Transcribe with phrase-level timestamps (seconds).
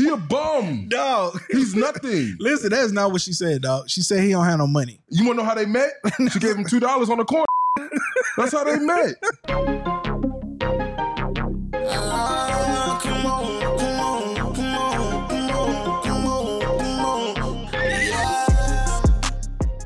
[0.00, 0.88] He a bum.
[0.88, 1.38] Dog.
[1.50, 2.36] He's nothing.
[2.40, 3.90] Listen, that's not what she said, dog.
[3.90, 4.98] She said he don't have no money.
[5.10, 5.90] You want to know how they met?
[6.32, 7.44] She gave him two dollars on the corner.
[8.38, 9.16] That's how they met.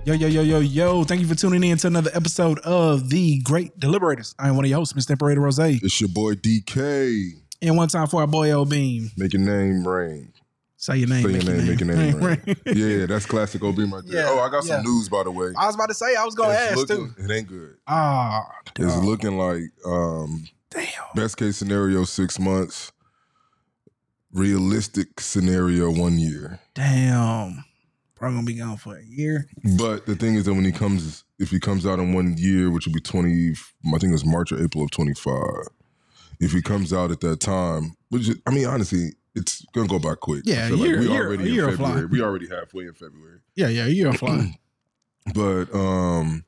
[0.06, 1.02] Yo, yo, yo, yo, yo.
[1.02, 4.34] Thank you for tuning in to another episode of The Great Deliberators.
[4.38, 5.12] I am one of your hosts, Mr.
[5.12, 5.58] Imperator Rose.
[5.58, 7.43] It's your boy DK.
[7.64, 9.10] And one time for our boy L Beam.
[9.16, 10.32] Make your name ring.
[10.76, 11.22] Say your name.
[11.24, 12.42] Say your make name, make your name ring.
[12.66, 12.76] ring.
[12.76, 14.22] Yeah, that's classic OB right there.
[14.24, 15.52] Yeah, oh, I got some news by the way.
[15.56, 17.22] I was about to say, I was going to It's ask looking- too.
[17.24, 17.76] It ain't good.
[17.86, 18.42] Ah,
[18.78, 20.84] It's looking like um, damn.
[21.14, 22.92] best case scenario six months,
[24.32, 26.60] realistic scenario one year.
[26.74, 27.64] Damn.
[28.14, 29.46] Probably going to be gone for a year.
[29.78, 32.70] But the thing is that when he comes, if he comes out in one year,
[32.70, 33.52] which will be twenty,
[33.92, 35.66] I think it's March or April of twenty five.
[36.44, 39.98] If he comes out at that time, which is, I mean, honestly, it's gonna go
[39.98, 40.44] by quick.
[40.46, 41.88] I Yeah, feel a year- we year- already year in will fly.
[41.88, 42.06] February.
[42.10, 43.38] We already halfway in February.
[43.56, 44.58] Yeah, yeah, you're fly.
[45.34, 46.44] But um,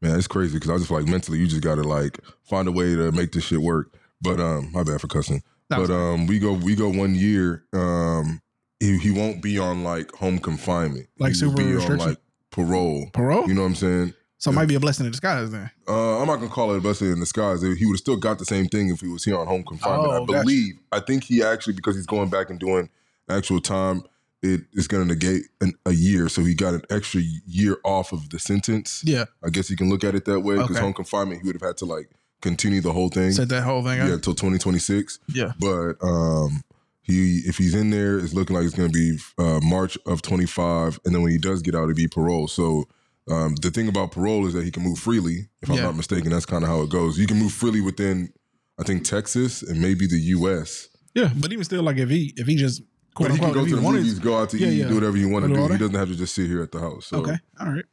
[0.00, 2.72] man, it's crazy because I just feel like mentally, you just gotta like find a
[2.72, 3.94] way to make this shit work.
[4.22, 5.42] But um, my bad for cussing.
[5.70, 7.64] No, but um, we go we go one year.
[7.74, 8.40] Um,
[8.80, 11.08] he, he won't be on like home confinement.
[11.18, 12.08] Like he super be on restriction?
[12.08, 12.18] like
[12.50, 13.10] parole.
[13.12, 13.46] Parole?
[13.48, 14.14] You know what I'm saying?
[14.38, 15.70] So it might be a blessing in disguise then.
[15.88, 17.62] Uh, I'm not gonna call it a blessing in disguise.
[17.62, 20.08] He would have still got the same thing if he was here on home confinement.
[20.08, 20.40] Oh, I gotcha.
[20.42, 20.74] believe.
[20.92, 22.90] I think he actually because he's going back and doing
[23.28, 24.02] actual time.
[24.42, 28.12] It is going to negate an, a year, so he got an extra year off
[28.12, 29.02] of the sentence.
[29.04, 29.24] Yeah.
[29.42, 30.80] I guess you can look at it that way because Okay.
[30.80, 32.10] home confinement, he would have had to like
[32.42, 33.32] continue the whole thing.
[33.32, 35.18] Set that whole thing yeah, until 2026.
[35.32, 35.52] Yeah.
[35.58, 36.62] But um,
[37.02, 40.20] he if he's in there, it's looking like it's going to be uh, March of
[40.22, 42.46] 25, and then when he does get out, it'd be parole.
[42.46, 42.84] So
[43.28, 45.48] um, the thing about parole is that he can move freely.
[45.62, 45.82] If I'm Yeah.
[45.84, 47.18] not mistaken, that's kind of how it goes.
[47.18, 48.32] You can move freely within,
[48.78, 50.88] I think Texas and maybe the U.S.
[51.14, 52.82] Yeah, but even still, like if he if he just
[53.14, 54.88] quote But he can go to the movies, go out to Yeah, eat, yeah.
[54.88, 55.62] do whatever you want to Do.
[55.72, 57.06] He doesn't have to just sit here at the house.
[57.06, 57.84] So, Okay, all right.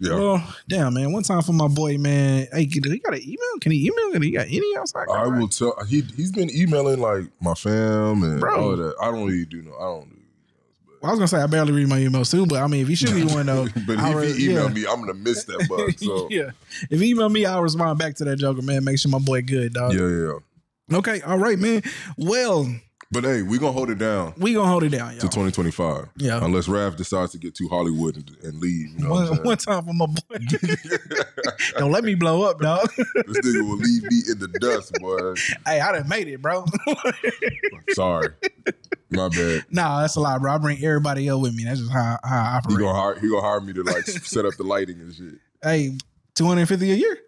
[0.00, 0.14] yeah.
[0.14, 1.12] Well, damn, man.
[1.12, 2.48] One time for my boy, man.
[2.50, 3.58] Hey, do he got an email?
[3.60, 4.10] Can he email?
[4.12, 5.06] Can he got any outside?
[5.12, 5.76] I will tell.
[5.86, 8.56] He he's been emailing like my fam and Bro.
[8.60, 8.94] all of that.
[9.00, 9.74] I don't really do no.
[9.76, 10.21] I don't do.
[11.02, 12.94] I was gonna say I barely read my email too, but I mean, if he
[12.94, 14.74] should be one though, but I if re- he email yeah.
[14.74, 15.98] me, I'm gonna miss that bug.
[15.98, 16.50] So yeah,
[16.90, 18.84] if he email me, I'll respond back to that joker, man.
[18.84, 19.94] Make sure my boy good, dog.
[19.94, 20.96] yeah, yeah.
[20.98, 21.82] Okay, all right, man.
[22.16, 22.72] Well,
[23.12, 25.20] But hey, we gonna hold it down we gonna hold it down, to y'all.
[25.20, 26.08] To 2025.
[26.16, 26.42] Yeah.
[26.42, 28.88] Unless Rav decides to get to Hollywood and, and leave.
[28.98, 30.38] You know One, one time for my boy.
[31.78, 32.88] Don't let me blow up, dog.
[32.96, 35.34] this nigga will leave me in the dust, boy.
[35.66, 36.64] hey, I done made it, bro.
[37.90, 38.28] Sorry,
[39.10, 39.64] my bad.
[39.70, 40.52] nah, that's a lot, bro.
[40.54, 41.64] I bring everybody else with me.
[41.64, 42.78] That's just how, how I He operate.
[42.78, 43.18] gonna hire.
[43.20, 45.34] He gonna hire me to like set up the lighting and shit.
[45.62, 45.92] hey,
[46.34, 47.18] two hundred and fifty a year.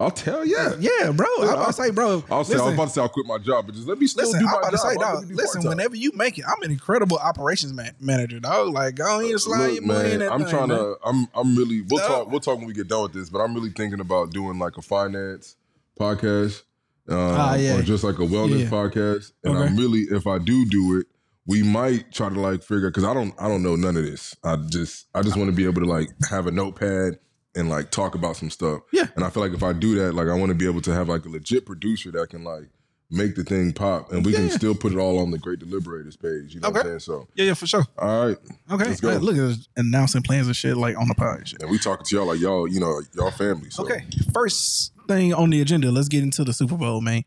[0.00, 0.74] I'll tell yeah.
[0.80, 1.26] Yeah, bro.
[1.40, 2.24] I, I'll- I say, bro.
[2.28, 4.06] I'll say I was about to say I'll quit my job, but just let me
[4.08, 4.40] still listen.
[4.40, 4.86] do I'm my about to job.
[4.88, 5.14] say, dog.
[5.14, 5.68] let me be Listen, part-time.
[5.78, 8.74] whenever you make it, I'm an incredible operations man, manager, dog.
[8.74, 10.78] Like, go ahead and slide Look, your money in that I'm thing, trying man.
[10.78, 10.96] to.
[11.04, 11.28] I'm.
[11.34, 11.82] I'm really.
[11.88, 12.08] We'll No.
[12.08, 12.30] talk.
[12.30, 13.30] We'll talk when we get done with this.
[13.30, 15.54] But I'm really thinking about doing like a finance
[15.98, 16.62] podcast,
[17.08, 17.76] uh, Ah, yeah.
[17.78, 18.70] or just like a wellness Yeah.
[18.70, 19.30] podcast.
[19.44, 19.68] And Okay.
[19.68, 21.06] I'm really, if I do do it,
[21.46, 23.32] we might try to like figure because I don't.
[23.38, 24.34] I don't know none of this.
[24.42, 25.06] I just.
[25.14, 27.18] I just want to be able to like have a notepad
[27.56, 28.82] and like talk about some stuff.
[28.92, 29.06] Yeah.
[29.16, 30.92] And I feel like if I do that, like I want to be able to
[30.94, 32.68] have like a legit producer that can like
[33.10, 34.56] make the thing pop, and we can Yeah.
[34.56, 36.54] still put it all on the Great Deliberators page.
[36.54, 36.88] You know what I'm Okay.
[36.88, 37.00] saying?
[37.00, 37.84] So, Yeah, yeah, for sure.
[37.98, 38.36] all right.
[38.72, 39.10] Okay, Let's go.
[39.10, 41.38] Hey, look at us announcing plans and shit like on the pod.
[41.52, 41.62] and.
[41.62, 43.70] And we talking to y'all like y'all, you know, y'all family.
[43.70, 43.84] So.
[43.84, 47.22] Okay, first thing on the agenda, let's get into the Super Bowl, man.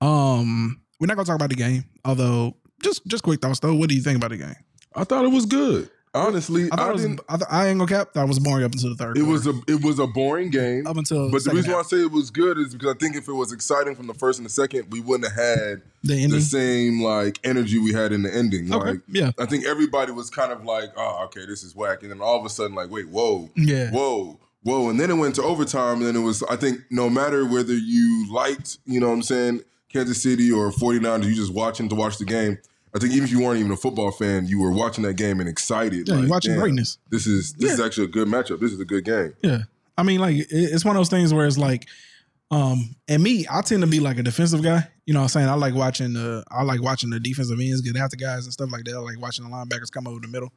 [0.00, 3.74] Um, we're not gonna talk about the game, although just just quick thoughts though.
[3.74, 4.56] What do you think about the game?
[4.94, 5.90] I thought it was good.
[6.14, 7.04] Honestly, I I, was.
[7.04, 8.12] I, th- I ain't gonna cap.
[8.12, 9.16] Thought it was boring up until the third.
[9.16, 9.32] It quarter.
[9.32, 10.86] was a it was a boring game.
[10.86, 11.30] up until.
[11.30, 13.32] But the reason why I say it was good is because I think if it
[13.32, 16.30] was exciting from the first and the second, we wouldn't have had the ending.
[16.30, 18.72] the same like energy we had in the ending.
[18.72, 22.02] okay, Like yeah, I think everybody was kind of like, oh, okay, this is whack.
[22.02, 24.88] And then all of a sudden, like, wait, whoa, yeah, whoa, whoa.
[24.88, 25.98] And then it went to overtime.
[25.98, 29.22] And then it was, I think, no matter whether you liked, you know what I'm
[29.22, 29.60] saying,
[29.92, 32.58] Kansas City or 49ers, you just watching to watch the game.
[32.98, 35.38] I think even if you weren't even a football fan, you were watching that game
[35.38, 36.08] and excited.
[36.08, 36.14] yeah.
[36.14, 36.98] like, you're watching damn, greatness.
[37.10, 38.58] This is this is actually a good matchup.
[38.58, 39.34] This is a good game.
[39.40, 39.60] Yeah,
[39.96, 41.86] I mean, like it's one of those things where it's like,
[42.50, 44.88] um, and me, I tend to be like a defensive guy.
[45.06, 47.82] You know, what I'm saying I like watching the I like watching the defensive ends
[47.82, 48.94] get after guys and stuff like that.
[48.94, 50.52] I like watching the linebackers come over the middle.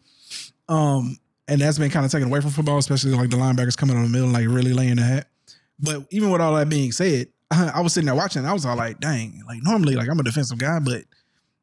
[0.68, 3.96] Um, and that's been kind of taken away from football, especially like the linebackers coming
[3.96, 5.28] over the middle, and, like really laying the hat.
[5.80, 8.48] But even with all that being said, I was sitting there watching.
[8.48, 11.04] I was all like, "Dang!" Like normally, like I'm a defensive guy, but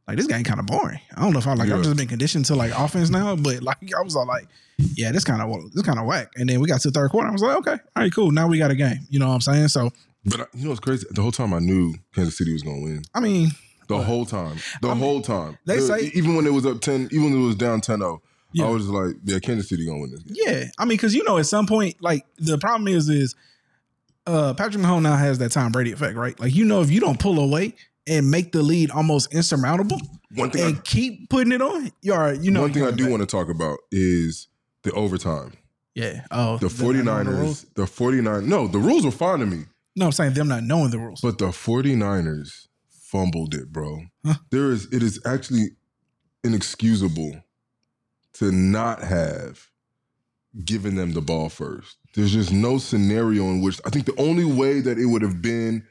[0.09, 0.99] like this game kind of boring.
[1.17, 1.77] I don't know if I like Yeah.
[1.77, 4.49] I've just been conditioned to like offense now, but like I was all like,
[4.97, 6.33] yeah, this kind of this kind of whack.
[6.37, 7.29] And then we got to the third quarter.
[7.29, 8.31] I was like, okay, all right, cool.
[8.33, 9.07] Now we got a game.
[9.11, 9.69] You know what I'm saying?
[9.69, 9.91] So
[10.25, 11.07] But I- you know what's crazy?
[11.11, 13.03] The whole time I knew Kansas City was going to win.
[13.15, 13.51] I mean,
[13.89, 14.57] the whole time.
[14.83, 15.59] The whole time.
[15.67, 18.21] they The- say- even when it was up ten, even when it was down 10-0,
[18.53, 18.67] Yeah.
[18.67, 20.37] I was like, yeah, Kansas City gonna win this game.
[20.47, 23.35] Yeah, I mean, because you know, at some point, like the problem is, is
[24.27, 26.39] uh Patrick Mahomes now has that Tom Brady effect, right?
[26.39, 27.75] Like you know, if you don't pull away
[28.09, 30.01] and make the lead almost insurmountable
[30.35, 32.91] One thing, and I, keep putting it on, you are, you know, one thing I
[32.91, 34.49] do want to talk about is
[34.83, 35.53] the overtime.
[35.95, 36.25] yeah.
[36.31, 37.67] Oh, The them not the 49ers, rules?
[37.75, 39.65] the 49 No, the rules were fine to me.
[39.97, 41.21] No, I'm saying them not knowing the rules.
[41.21, 44.03] But the 49ers fumbled it, bro.
[44.25, 44.35] Huh?
[44.51, 45.71] There is it is actually
[46.45, 47.43] inexcusable
[48.35, 49.67] to not have
[50.65, 51.97] given them the ball first.
[52.15, 55.43] There's just no scenario in which I think the only way that it would have
[55.43, 55.85] been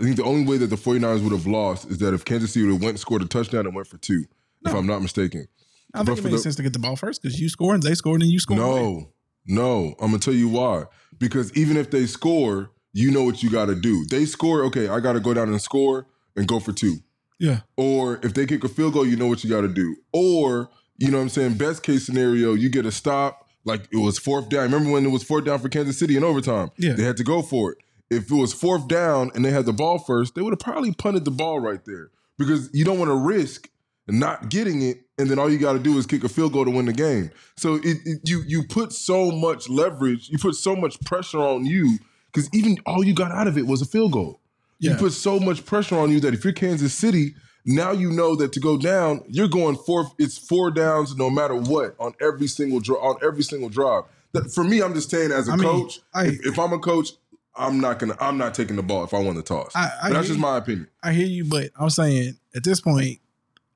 [0.00, 2.52] I think the only way that the 49ers would have lost is that if Kansas
[2.52, 4.24] City would have went and scored a touchdown and went for two,
[4.64, 5.48] if I'm not mistaken.
[5.94, 7.82] I but think it makes sense to get the ball first because you scored and
[7.82, 8.60] they scored and you scored.
[8.60, 9.10] No,
[9.46, 9.94] no.
[10.00, 10.84] I'm gonna tell you why.
[11.18, 14.04] Because even if they score, you know what you got to do.
[14.06, 14.88] They score, okay.
[14.88, 16.06] I got to go down and score
[16.36, 16.96] and go for two.
[17.38, 17.60] Yeah.
[17.76, 19.96] Or if they kick a field goal, you know what you got to do.
[20.12, 21.54] Or you know what I'm saying.
[21.54, 23.48] Best case scenario, you get a stop.
[23.64, 24.64] Like it was fourth down.
[24.64, 26.70] Remember when it was fourth down for Kansas City in overtime?
[26.76, 26.94] Yeah.
[26.94, 27.78] they had to go for it.
[28.12, 30.92] If it was fourth down and they had the ball first, they would have probably
[30.92, 33.68] punted the ball right there because you don't want to risk
[34.08, 36.64] not getting it, and then all you got to do is kick a field goal
[36.64, 37.30] to win the game.
[37.56, 41.64] So it, it- you you put so much leverage, you put so much pressure on
[41.64, 41.98] you
[42.32, 44.40] because even all you got out of it was a field goal.
[44.78, 48.34] You put so much pressure on you that if you're Kansas City, now you know
[48.34, 50.10] that to go down, you're going four.
[50.18, 54.02] It's four downs no matter what on every single draw on every single drive.
[54.32, 56.72] That for me, I'm just saying as a I mean, coach, I- if, if I'm
[56.72, 57.10] a coach,
[57.54, 59.72] I'm not gonna I'm not taking the ball if I want to toss.
[59.74, 60.88] I- I that's just my opinion.
[61.02, 63.18] I hear you, but I'm saying at this point,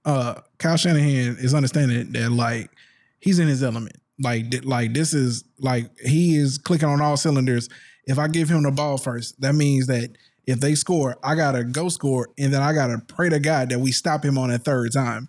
[0.04, 2.70] uh, Kyle Shanahan is understanding that like
[3.20, 3.96] he's in his element.
[4.18, 7.68] Like, like this is like he is clicking on all cylinders.
[8.06, 11.64] If I give him the ball first, that means that if they score, I gotta
[11.64, 14.64] go score, and then I gotta pray to God that we stop him on that
[14.64, 15.28] third time.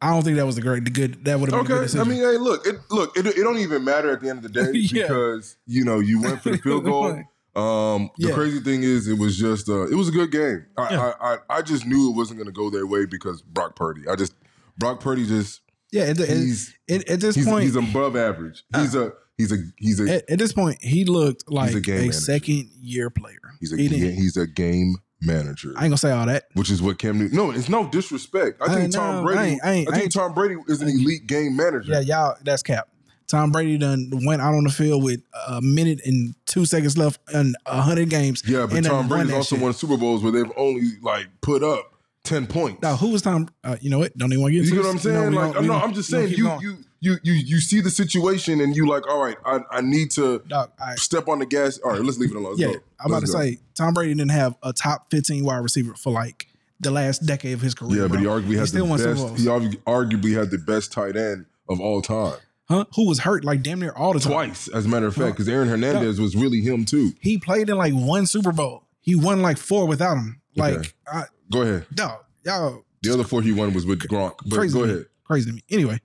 [0.00, 1.24] I don't think that was the great, the good.
[1.24, 3.42] That would have been a good Okay, I mean, hey, look, it look, it, it
[3.42, 5.02] don't even matter at the end of the day Yeah.
[5.02, 7.22] because you know you went for the field goal.
[7.56, 8.34] Um, the Yeah.
[8.34, 10.66] crazy thing is, it was just uh, it was a good game.
[10.76, 11.12] I, Yeah.
[11.20, 14.02] I, I I just knew it wasn't going to go their way because Brock Purdy.
[14.08, 14.34] I just
[14.78, 15.62] Brock Purdy just
[15.92, 18.64] yeah, at, the- he's at, at this he's, point, he's above average.
[18.76, 22.12] He's a he's a he's a at, at this point, he looked like a a,
[22.12, 23.38] second year player.
[23.60, 25.68] he's a He he's a game manager.
[25.76, 26.44] I ain't gonna say all that.
[26.54, 27.36] which is what Cam Newton.
[27.36, 28.60] No, it's no disrespect.
[28.60, 29.38] I I think Tom Brady.
[29.40, 31.92] I, ain't- I ain't- I think Tom Brady is an elite game manager.
[31.92, 32.88] Yeah, y'all, that's cap.
[33.26, 37.20] Tom Brady done went out on the field with a minute and two seconds left
[37.32, 38.42] in hundred games.
[38.46, 39.62] Yeah, but Tom Brady's also shit.
[39.62, 41.92] won Super Bowls where they've only like put up
[42.22, 42.82] ten points.
[42.82, 43.48] Now, who was Tom?
[43.64, 44.16] Uh, you know what?
[44.16, 45.04] Don't even want to get you know what I'm this.
[45.04, 45.30] You know, saying?
[45.30, 46.60] we like, no, I'm just saying you, going.
[46.60, 50.10] you you you you see the situation and you like, all right, I, I need
[50.12, 51.78] to Dog, I, step on the gas.
[51.78, 52.56] All right, let's leave it alone.
[52.56, 52.80] Let's yeah, go.
[53.00, 53.44] I'm about Let's to go.
[53.44, 56.48] say Tom Brady didn't have a top 15 wide receiver for like
[56.80, 58.02] the last decade of his career.
[58.02, 58.40] Yeah, but he bro.
[58.40, 59.38] arguably had still the best.
[59.38, 62.36] He arguably had the best tight end of all time.
[62.68, 62.84] Huh?
[62.94, 64.32] Who was hurt like damn near all the time.
[64.32, 67.12] Twice, as a matter of fact, because Aaron Hernandez was really him too.
[67.20, 68.84] He played in like one Super Bowl.
[69.00, 70.40] He won like four without him.
[70.56, 70.88] Like, Okay.
[71.12, 71.22] I,
[71.52, 71.86] Go ahead.
[71.94, 74.34] dog, y'all The other four he won was with Gronk.
[74.46, 74.92] But crazy go to me.
[74.94, 75.06] ahead.
[75.24, 75.62] Crazy to me.
[75.70, 76.00] Anyway,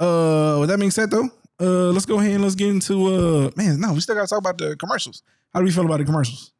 [0.00, 1.28] uh, with that being said, though,
[1.60, 3.80] uh, let's go ahead and let's get into uh, man.
[3.80, 5.22] No, we still got to talk about the commercials.
[5.52, 6.52] How do we feel about the commercials?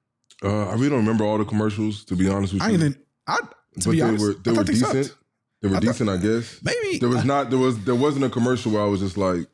[0.42, 2.66] Uh, I really don't remember all the commercials, to be honest with you.
[2.68, 2.74] I you.
[2.74, 3.02] ain't even.
[3.26, 5.06] I to but be they honest, were I they were decent.
[5.06, 5.18] sucked.
[5.66, 6.60] They were I thought- decent, I guess.
[6.62, 9.16] Maybe There was uh, not there was there wasn't a commercial where I was just
[9.16, 9.46] like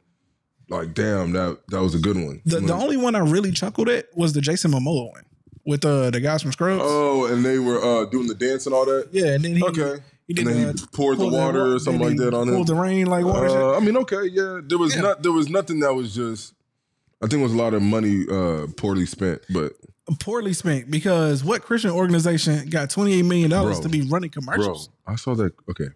[0.68, 2.40] like damn that that was a good one.
[2.44, 5.24] the, the only one I really chuckled at was the Jason Momoa one
[5.66, 6.82] with uh, the guys from Scrubs.
[6.84, 9.08] oh, and they were uh, doing the dance and all that.
[9.12, 10.02] yeah, and then he Okay.
[10.26, 12.48] he did and then uh, he poured the water wa- or something like that on
[12.48, 12.54] him.
[12.54, 13.48] Pulled the rain like water.
[13.48, 14.60] Uh, I mean, okay, yeah.
[14.64, 15.02] There was Yeah.
[15.02, 16.54] not there was nothing that was just.
[17.22, 19.74] I think it was a lot of money uh, poorly spent, but
[20.18, 24.42] poorly spent because what Christian organization got twenty eight million dollars to be running bro,
[24.42, 24.88] commercials?
[25.06, 25.52] I saw that.
[25.70, 25.88] Okay,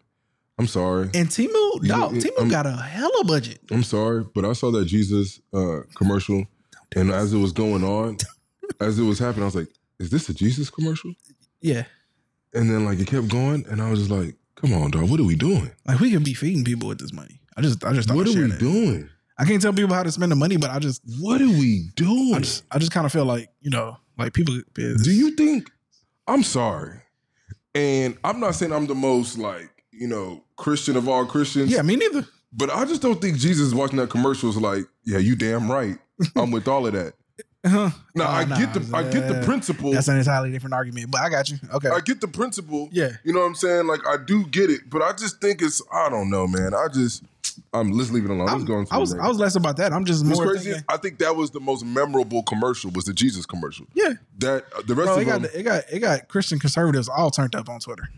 [0.58, 1.10] I'm sorry.
[1.14, 3.60] And Temu, You- dog, you- Temu I'm- got a hella budget.
[3.70, 6.46] I'm sorry, but I saw that Jesus uh, commercial,
[6.94, 8.16] and as it was going on,
[8.80, 11.12] as it was happening, I was like, "Is this a Jesus commercial?"
[11.60, 11.84] Yeah,
[12.54, 15.20] And then like it kept going, and I was just like, "Come on, dog, what
[15.20, 15.70] are we doing?
[15.86, 17.40] like we could be feeding people with this money.
[17.56, 18.58] I just, I just, thought What are we that.
[18.60, 19.08] doing?
[19.38, 21.90] I can't tell people how to spend the money, but I just, What are we
[21.96, 24.58] doing?" I just, I just kind of feel like you know, like people.
[24.74, 25.70] Do you think?
[26.26, 27.00] I'm sorry,
[27.74, 31.70] and I'm not saying I'm the most like you know Christian of all Christians.
[31.70, 32.26] Yeah, me neither.
[32.52, 35.98] but I just don't think Jesus watching that commercial is like, "Yeah, you damn right.
[36.36, 37.14] I'm with all of that."
[37.64, 37.90] Uh-huh.
[38.14, 39.90] Now Oh, I nah, get the I get the uh, principle.
[39.90, 41.56] That's an entirely different argument, but I got you.
[41.74, 41.88] Okay.
[41.88, 42.88] I get the principle.
[42.92, 43.08] Yeah.
[43.24, 43.88] You know what I'm saying?
[43.88, 46.74] Like I do get it, but I just think it's I don't know, man.
[46.74, 47.24] I just
[47.72, 48.46] I'm let's leave it alone.
[48.46, 49.14] Let's I'm- go on to I was.
[49.16, 49.92] I was less about that.
[49.92, 50.66] I'm just more crazy?
[50.70, 50.84] thinking.
[50.88, 53.86] I think that was the most memorable commercial was the Jesus commercial.
[53.94, 56.60] Yeah, That uh, the rest bro, of it got, them, it got, it got Christian
[56.60, 58.08] conservatives all turned up on Twitter.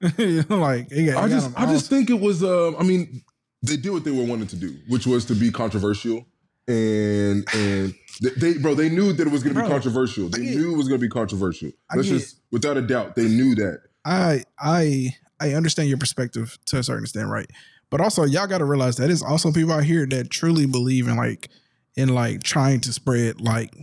[0.48, 2.42] like, got, I just, I just think it was.
[2.42, 3.22] Uh, I mean,
[3.62, 6.24] they did what they were wanting to do, which was to be controversial,
[6.68, 10.28] and and they, they bro, they knew that it was going to be controversial.
[10.28, 11.70] They get- knew it was going to be controversial.
[11.94, 13.80] Let's just, without a doubt, they knew that.
[14.04, 17.50] I I I understand your perspective to a certain extent, right?
[17.90, 21.08] But also, y'all got to realize that there's also people out here that truly believe
[21.08, 21.48] in like
[21.96, 23.74] in like trying to spread like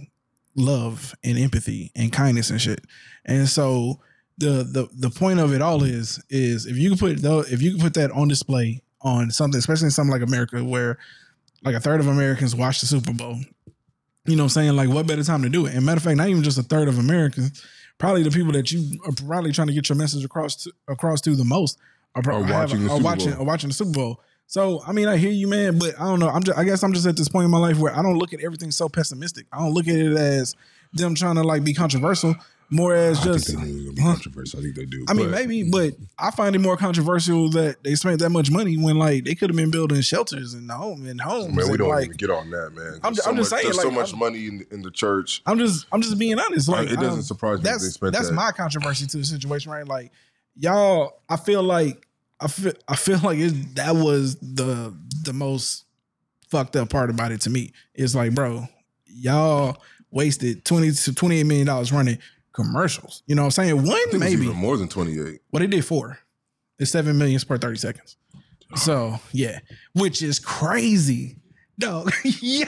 [0.55, 2.85] love and empathy and kindness and shit.
[3.25, 3.99] And so
[4.37, 7.61] the the the point of it all is is if you can put though if
[7.61, 10.97] you can put that on display on something, especially in something like America, where
[11.63, 13.39] like a third of Americans watch the Super Bowl.
[14.25, 14.75] You know what I'm saying?
[14.75, 15.75] Like, what better time to do it?
[15.75, 17.63] And matter of fact, not even just a third of Americans,
[17.99, 21.21] probably the people that you are probably trying to get your message across to, across
[21.21, 21.77] to the most
[22.15, 23.41] are, pro- Are have- watching the are Super watching Bowl.
[23.41, 24.21] are watching the Super Bowl.
[24.47, 26.29] So I mean, I hear you, man, but I don't know.
[26.29, 28.17] I'm just, I guess I'm just at this point in my life where I don't
[28.17, 29.45] look at everything so pessimistic.
[29.53, 30.55] I don't look at it as
[30.93, 32.35] them trying to like be controversial,
[32.69, 33.49] more as just.
[33.49, 34.13] I think they knew it was going to be Huh?
[34.13, 34.59] controversial.
[34.59, 35.05] I think they do.
[35.07, 38.49] I mean, but- maybe, but I find it more controversial that they spent that much
[38.51, 41.53] money when like they could have been building shelters and home and homes.
[41.55, 42.99] Man, we don't like, even get on that, man.
[43.03, 45.41] I'm so I'm just much, saying, there's so much I'm- money in, in the church.
[45.45, 46.67] I'm just I'm just being honest.
[46.67, 48.33] Like it doesn't don't- surprise me that they That's that's that.
[48.35, 49.87] my controversy to the situation, right?
[49.87, 50.11] Like
[50.55, 52.07] y'all, I feel like
[52.39, 54.93] I feel I feel like it, that was the
[55.23, 55.85] the most
[56.49, 57.71] fucked up part about it to me.
[57.93, 58.67] It's like, bro,
[59.05, 59.77] y'all
[60.11, 62.17] wasted twenty to twenty eight million dollars running
[62.55, 63.21] commercials.
[63.27, 63.75] You know what I'm saying?
[63.77, 64.45] One think it was maybe.
[64.45, 65.41] even more than 28.
[65.51, 66.17] Well, they did four.
[66.79, 68.17] It's seven million per thirty seconds.
[68.75, 69.59] So yeah,
[69.93, 71.37] which is crazy.
[71.77, 72.65] No, yo,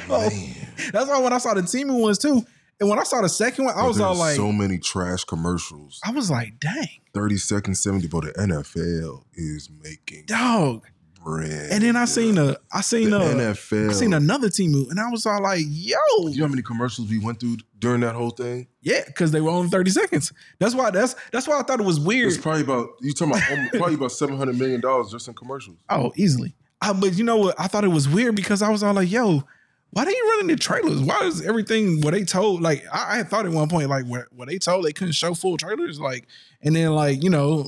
[0.91, 2.45] that's why when I saw the team ones too,
[2.79, 5.23] and when I saw the second one, I But was all like, so many trash
[5.23, 5.99] commercials.
[6.05, 10.85] I was like, dang, 30 seconds, 70, but the NFL is making dog.
[11.23, 11.71] bread.
[11.71, 13.89] And then I seen a, I seen the a, NFL.
[13.89, 17.09] I seen another Temu, and I was all like, yo, You know how many commercials
[17.09, 18.67] we went through during that whole thing?
[18.81, 20.33] yeah, because they were only thirty seconds.
[20.59, 22.29] That's why that's that's why I thought it was weird.
[22.29, 25.33] It's probably about you talking about almost- probably about seven hundred million dollars just in
[25.33, 25.77] commercials.
[25.89, 26.55] Oh, easily.
[26.81, 27.55] Uh, but you know what?
[27.59, 29.43] I thought it was weird because I was all like, yo,
[29.91, 31.01] why are they running the trailers?
[31.01, 32.61] Why is everything what they told?
[32.61, 35.33] Like, I, I had thought at one point, like, what they told they couldn't show
[35.33, 35.99] full trailers.
[35.99, 36.27] Like,
[36.61, 37.67] and then, like, you know,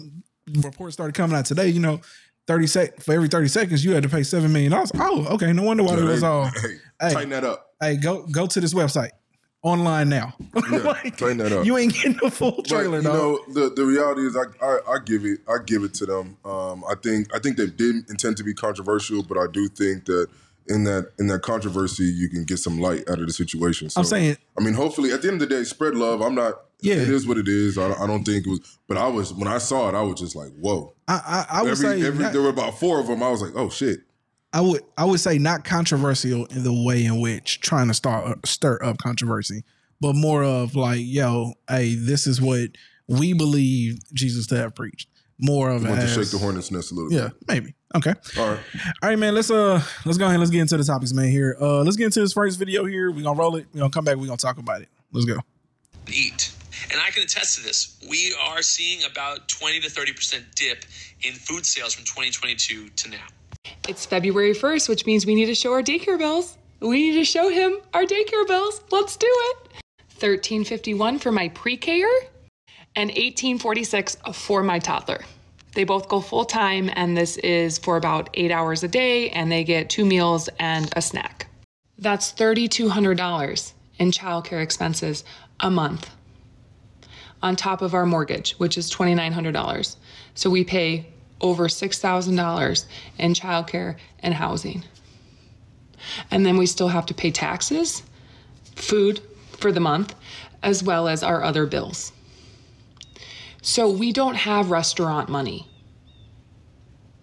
[0.62, 2.01] reports started coming out today, you know,
[2.46, 4.72] 30 sec for every 30 seconds, you had to pay $7 million.
[4.74, 5.54] Oh, okay.
[5.54, 7.13] No wonder why it was all, hey, hey.
[7.13, 7.74] tighten that up.
[7.82, 9.12] hey, go go to this website
[9.62, 10.34] online now.
[10.72, 11.66] Yeah, tighten that up.
[11.66, 13.48] You ain't getting the full trailer, but, you dog.
[13.48, 16.38] know, the, the reality is, I, I I give it I give it to them.
[16.46, 20.06] Um, I think I think they didn't intend to be controversial, but I do think
[20.06, 20.28] that
[20.68, 23.89] in that in that controversy, you can get some light out of the situation.
[23.89, 26.22] So, I'm saying, I mean, hopefully, at the end of the day, spread love.
[26.22, 26.62] I'm not.
[26.82, 26.94] Yeah.
[26.94, 27.78] it is what it is.
[27.78, 30.18] I, I don't think it was, but I was when I saw it, I was
[30.18, 30.94] just like, whoa.
[31.10, 33.22] I, I, I would Every, say, every there were about four of them.
[33.22, 34.00] I was like, oh shit.
[34.51, 38.48] I would I would say not controversial in the way in which trying to start
[38.48, 39.63] stir up controversy,
[40.01, 42.70] but more of like, yo, hey, this is what
[43.08, 45.08] we believe Jesus to have preached.
[45.41, 47.38] More of I it to as- shake the hornet's nest a little Yeah, bit.
[47.48, 47.75] maybe.
[47.96, 48.13] Okay.
[48.38, 48.60] All right.
[49.01, 49.34] All right, man.
[49.36, 51.29] Let's uh let's go ahead and let's get into the topics, man.
[51.29, 51.56] Here.
[51.62, 53.12] Uh let's get into this first video here.
[53.12, 53.68] We're gonna roll it.
[53.74, 54.89] We're gonna come back, we're gonna talk about it.
[55.12, 55.39] Let's go.
[56.08, 56.51] eat.
[56.91, 57.98] And I can attest to this.
[58.10, 60.86] We are seeing about 20 to 30% dip
[61.22, 63.18] in food sales from 2022 to now.
[63.88, 66.58] It's February 1st, which means we need to show our daycare bills.
[66.80, 68.82] We need to show him our daycare bills.
[68.92, 69.70] Let's do it.
[70.22, 72.04] 1351 for my pre-K
[72.96, 75.22] and 1846 for my toddler.
[75.74, 79.52] They both go full time and this is for about 8 hours a day and
[79.52, 81.48] they get two meals and a snack.
[81.98, 85.24] That's $3200 in childcare expenses
[85.60, 86.10] a month
[87.42, 89.96] on top of our mortgage, which is $2,900.
[90.36, 91.08] So we pay
[91.41, 92.86] over $6,000
[93.17, 94.84] in childcare and housing.
[96.31, 98.03] And then we still have to pay taxes,
[98.75, 99.22] food
[99.58, 100.15] for the month,
[100.63, 102.12] as well as our other bills.
[103.62, 105.67] So we don't have restaurant money,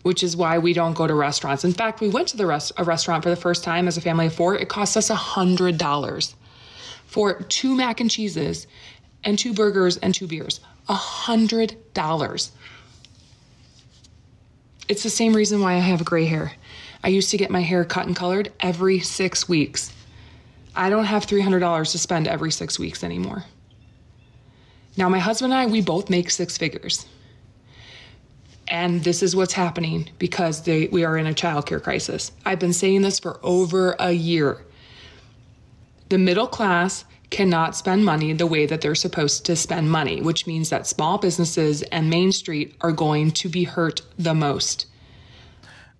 [0.02, 1.64] which is why we don't go to restaurants.
[1.64, 4.00] In fact, we went to the rest- a restaurant for the first time as a
[4.02, 4.54] family of four.
[4.54, 6.34] It cost us $100
[7.06, 8.66] for two mac and cheeses
[9.24, 10.60] and two burgers and two beers.
[10.88, 12.52] A hundred dollars.
[14.88, 16.52] It's the same reason why I have gray hair.
[17.02, 19.92] I used to get my hair cut and colored every six weeks.
[20.74, 23.44] I don't have $300 to spend every six weeks anymore.
[24.96, 27.06] Now, my husband and I, we both make six figures.
[28.68, 32.32] And this is what's happening because they, we are in a childcare crisis.
[32.44, 34.62] I've been saying this for over a year
[36.08, 37.04] the middle class
[37.36, 41.18] cannot spend money the way that they're supposed to spend money, which means that small
[41.18, 44.86] businesses and Main Street are going to be hurt the most.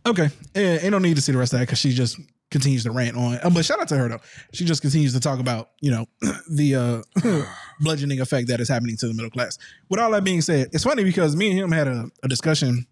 [0.06, 0.30] Okay.
[0.54, 2.18] Eh, ain't no need to see the rest of that because she just
[2.50, 3.38] continues to rant on.
[3.42, 4.20] Uh, but shout out to her though.
[4.54, 6.06] She just continues to talk about, you know,
[6.50, 7.42] the uh
[7.80, 9.58] bludgeoning effect that is happening to the middle class.
[9.90, 12.86] With all that being said, it's funny because me and him had a, a discussion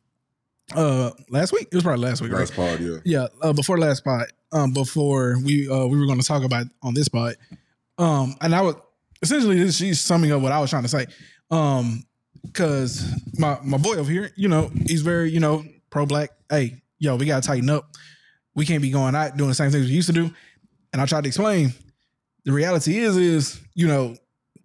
[0.75, 1.69] uh last week.
[1.73, 2.41] It was probably last week, right?
[2.41, 2.99] Last pod, yeah.
[3.07, 6.67] Yeah, uh, before last pod, um, before we uh, we were going to talk about
[6.83, 7.37] on this pod,
[7.99, 8.77] um, and I was
[9.23, 11.07] essentially this, she's summing up what I was trying to say,
[11.51, 12.05] um,
[12.43, 16.31] because my my boy over here, you know, he's very you know pro black.
[16.51, 17.91] Hey, yo, we gotta tighten up.
[18.55, 20.31] We can't be going out doing the same things we used to do.
[20.93, 21.73] And I tried to explain.
[22.45, 24.17] The reality is, is you know,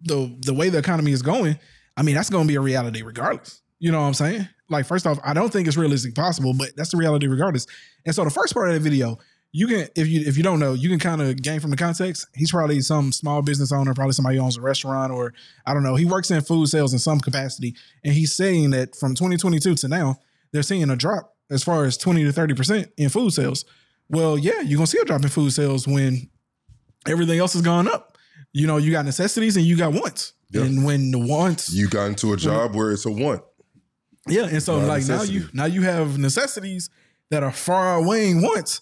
[0.02, 1.58] the the way the economy is going.
[1.96, 3.62] I mean, that's to be a reality regardless.
[3.78, 4.48] You know what I'm saying?
[4.68, 7.66] Like, first off, I don't think it's realistic possible, but that's the reality regardless.
[8.06, 9.18] And so the first part of the video,
[9.52, 11.76] you can if you if you don't know, you can kind of gain from the
[11.76, 12.26] context.
[12.34, 15.32] He's probably some small business owner, probably somebody who owns a restaurant, or
[15.66, 15.96] I don't know.
[15.96, 19.88] He works in food sales in some capacity, and he's saying that from 2022 to
[19.88, 20.20] now,
[20.52, 23.64] they're seeing a drop as far as 20 to 30 percent in food sales.
[24.08, 26.28] Well, yeah, you're gonna see a drop in food sales when
[27.06, 28.16] everything else has gone up.
[28.52, 30.62] You know, you got necessities and you got wants, Yeah.
[30.62, 33.42] and when the wants You got into a job where it's a want.
[34.28, 36.90] yeah, and so like now you now you have necessities
[37.30, 38.80] that are far outweighing wants,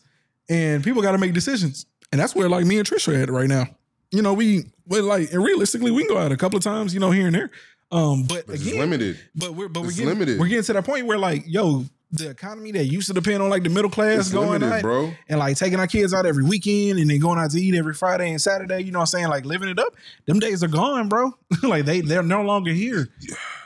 [0.48, 3.30] and people got to make decisions, and that's where like me and Trish are at
[3.30, 3.66] right now.
[4.10, 6.94] You know, we we like and realistically we can go out a couple of times,
[6.94, 7.50] you know, here and there.
[7.90, 9.18] Um, but, But it's again, limited.
[9.34, 10.38] but we're but we're getting limited.
[10.38, 13.48] we're getting to that point where like yo, the economy that used to depend on
[13.50, 15.12] like the middle class It's going limited, out bro.
[15.28, 17.94] and like taking our kids out every weekend and then going out to eat every
[17.94, 19.28] Friday and Saturday, you know what I'm saying?
[19.28, 19.94] Like living it up.
[20.26, 21.32] Them days are gone, bro.
[21.62, 23.08] like they they're no longer here.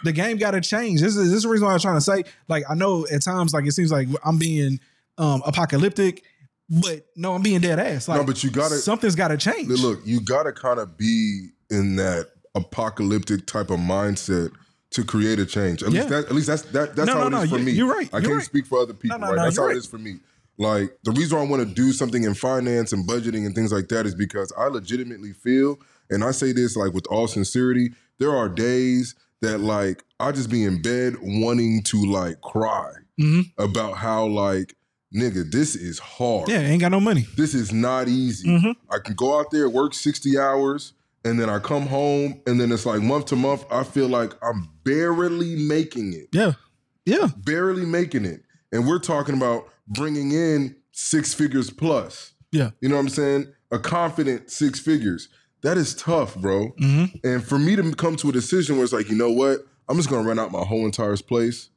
[0.04, 1.00] The game got to change.
[1.00, 2.24] This is this is the reason why I'm trying to say.
[2.48, 4.78] Like I know at times like it seems like I'm being
[5.18, 6.22] um apocalyptic,
[6.68, 8.08] but no, I'm being dead ass.
[8.08, 9.68] Like No, but you gotta- something's got to change.
[9.68, 14.50] Look, you got to kind of be in that apocalyptic type of mindset
[14.90, 15.82] to create a change.
[15.82, 16.20] At least Yeah.
[16.20, 17.72] that, at least that's that, that's No, how no, it is no, for you- me.
[17.72, 18.44] you're right, I you're can't right.
[18.44, 19.36] speak for other people, right?
[19.36, 19.74] that's how right.
[19.76, 20.16] it is for me.
[20.58, 23.72] Like the reason why I want to do something in finance and budgeting and things
[23.72, 25.78] like that is because I legitimately feel,
[26.10, 30.50] and I say this like with all sincerity, there are days that like I just
[30.50, 33.50] be in bed wanting to like cry Mhm.
[33.58, 34.76] about how like
[35.14, 37.26] nigga this is hard yeah, ain't got no money.
[37.36, 38.48] this is not easy.
[38.48, 38.74] Mhm.
[38.90, 40.92] I can go out there, work 60 hours,
[41.24, 44.32] and then I come home, and then it's like month to month, I feel like
[44.42, 46.52] I'm barely making it, Yeah,
[47.06, 48.42] yeah, barely making it.
[48.72, 52.32] And we're talking about bringing in six figures plus.
[52.50, 52.70] yeah.
[52.80, 53.46] You know what I'm saying?
[53.70, 55.28] A confident six figures.
[55.62, 56.68] That is tough, bro.
[56.78, 59.60] hmm And for me to come to a decision where it's like, you know what?
[59.88, 61.68] I'm just gonna rent out my whole entire place,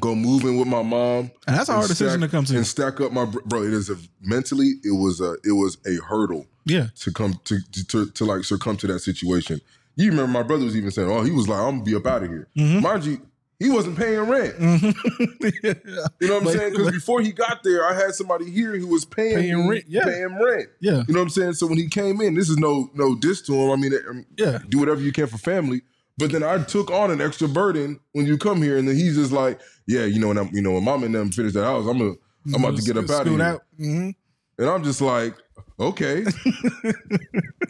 [0.00, 2.56] go move in with my mom, And that's a hard decision to come to.
[2.56, 3.62] and stack up my br- bro.
[3.62, 7.58] It is a mentally, it was a it was a hurdle Yeah, to come to
[7.72, 9.60] to, to, to like succumb to that situation.
[9.96, 12.06] You remember my brother was even saying, "Oh, he was like, I'm gonna be up
[12.06, 12.82] out of here." Mhm.
[12.82, 13.20] Mind you,
[13.58, 14.54] he wasn't paying rent.
[14.60, 15.74] yeah.
[16.20, 16.70] You know what I'm But- saying?
[16.72, 19.84] Because but- before he got there, I had somebody here who was paying, Paying rent,
[19.88, 20.04] yeah.
[20.04, 20.68] paying rent.
[20.80, 21.54] yeah, You know what I'm saying?
[21.54, 23.70] So when he came in, this is no no diss to him.
[23.70, 24.58] I mean, yeah.
[24.68, 25.80] do whatever you can for family.
[26.18, 29.16] But then I took on an extra burden when you come here, and then he's
[29.16, 31.64] just like, "Yeah, you know, when I'm, you know, when mom and them finish that
[31.64, 32.14] house, I'm gonna,
[32.54, 34.14] I'm about to get up out of here." Mhm.
[34.58, 35.34] And I'm just like,
[35.78, 36.24] okay.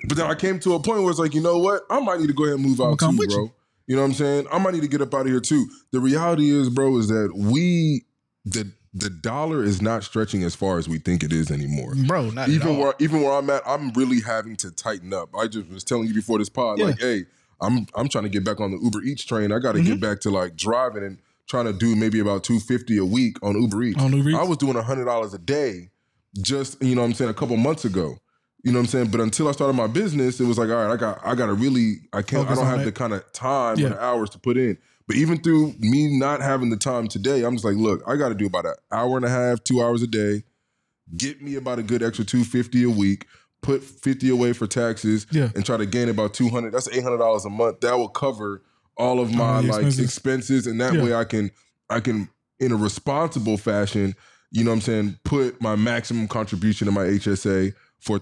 [0.08, 1.82] but then I came to a point where it's like, you know what?
[1.90, 3.24] I might need to go ahead and move out too, bro.
[3.28, 3.52] you.
[3.88, 3.96] You.
[3.96, 4.46] know what I'm saying?
[4.52, 5.66] I might need to get up out of here too.
[5.92, 8.04] The reality is, bro, is that we
[8.44, 11.94] the the dollar is not stretching as far as we think it is anymore.
[12.06, 12.30] bro.
[12.30, 15.30] Not Even where even where I'm at, I'm really having to tighten up.
[15.36, 16.86] I just was telling you before this pod, Yeah.
[16.86, 17.24] like, hey,
[17.60, 19.52] I'm I'm trying to get back on the Uber Eats train.
[19.52, 19.88] I got to Mm-hmm.
[19.92, 23.36] get back to like driving and trying to do maybe about two fifty a week
[23.42, 24.02] on Uber Eats.
[24.02, 24.38] On Uber Eats?
[24.38, 25.90] I was doing hundred dollars a day,
[26.42, 28.18] just you know what I'm saying a couple months ago.
[28.62, 29.10] You know what I'm saying?
[29.12, 31.46] But until I started my business, it was like, all right, I got I got
[31.46, 32.84] to really I can't Focus I don't have that.
[32.86, 33.92] the kind of time Yeah.
[33.92, 34.76] or hours to put in.
[35.06, 38.30] But even through me not having the time today, I'm just like, look, I got
[38.30, 40.42] to do about an hour and a half, two hours a day.
[41.16, 43.26] Get me about a good extra two fifty a week.
[43.66, 45.50] Put fifty away for taxes, Yeah.
[45.54, 46.72] and try to gain about two hundred.
[46.72, 47.80] That's eight hundred dollars a month.
[47.80, 48.62] That will cover
[48.96, 50.00] all of my like expenses.
[50.04, 51.02] expenses, and that Yeah.
[51.04, 51.50] way I can
[51.90, 52.28] I can
[52.60, 54.14] in a responsible fashion,
[54.52, 57.74] you know what I'm saying, put my maximum contribution in my HSA,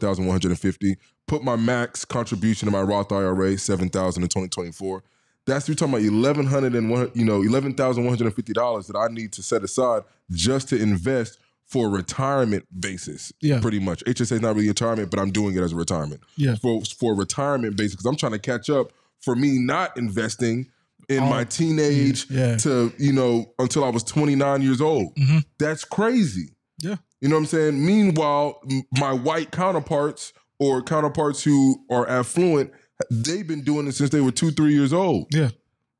[0.09, 5.03] 4,150, put my max contribution in my Roth IRA, 7,000 in 2024.
[5.47, 8.35] That's you're talking about eleven hundred and one, you know, eleven thousand one hundred and
[8.35, 11.39] fifty dollars that I need to set aside just to invest
[11.75, 13.33] for a retirement basis.
[13.41, 13.61] Yeah.
[13.61, 14.05] pretty much.
[14.05, 16.21] HSA is not really retirement, but I'm doing it as a retirement.
[16.37, 16.55] Yeah.
[16.55, 20.67] for for a retirement basis because I'm trying to catch up for me not investing
[21.09, 22.57] in Oh, my teenage yeah.
[22.59, 25.15] to you know until I was 29 years old.
[25.17, 25.45] Mhm.
[25.59, 26.51] That's crazy.
[26.81, 26.97] Yeah.
[27.21, 27.85] You know what I'm saying?
[27.85, 28.61] Meanwhile,
[28.99, 32.71] my white counterparts or counterparts who are affluent,
[33.11, 35.27] they've been doing it since they were two, three years old.
[35.33, 35.51] Yeah.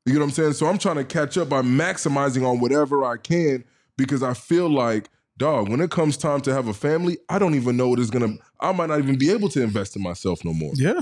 [0.05, 0.53] You know what I'm saying?
[0.53, 3.63] So I'm trying to catch up by maximizing on whatever I can
[3.97, 7.55] because I feel like, dog, when it comes time to have a family, I don't
[7.55, 8.35] even know what is gonna.
[8.59, 10.71] I might not even be able to invest in myself no more.
[10.75, 11.01] Yeah.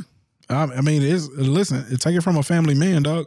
[0.50, 1.86] I, I mean, it's listen.
[1.90, 3.26] It, take it from a family man, dog.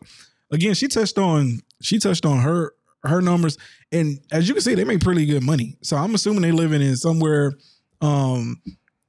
[0.50, 2.72] Again, she touched on she touched on her
[3.04, 3.56] her numbers,
[3.92, 5.76] and as you can see, they make pretty good money.
[5.82, 7.54] So I'm assuming they living in somewhere,
[8.00, 8.60] um,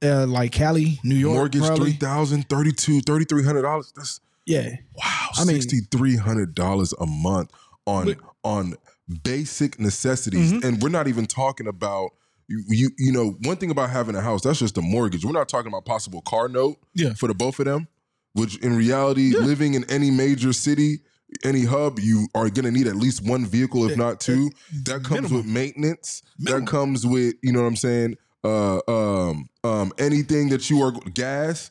[0.02, 1.90] uh, like Cali, New York, Mortgage probably.
[1.90, 3.92] three thousand, thirty two, thirty three hundred dollars.
[3.94, 7.50] That's Yeah, wow, I mean- sixty three hundred dollars a month
[7.86, 8.74] on But- on
[9.22, 10.64] basic necessities, Mhm.
[10.64, 12.10] and we're not even talking about
[12.48, 12.90] you, you.
[12.98, 15.24] You know, one thing about having a house that's just a mortgage.
[15.24, 17.14] We're not talking about possible car note Yeah.
[17.14, 17.88] for the both of them.
[18.34, 19.40] Which in reality, Yeah.
[19.40, 21.00] living in any major city,
[21.42, 24.50] any hub, you are going to need at least one vehicle, if It- not two.
[24.84, 25.36] That comes minimum.
[25.38, 26.22] with maintenance.
[26.38, 26.64] Minimum.
[26.64, 28.16] That comes with you know what I'm saying.
[28.44, 31.70] Uh, um, um, anything that you are gas.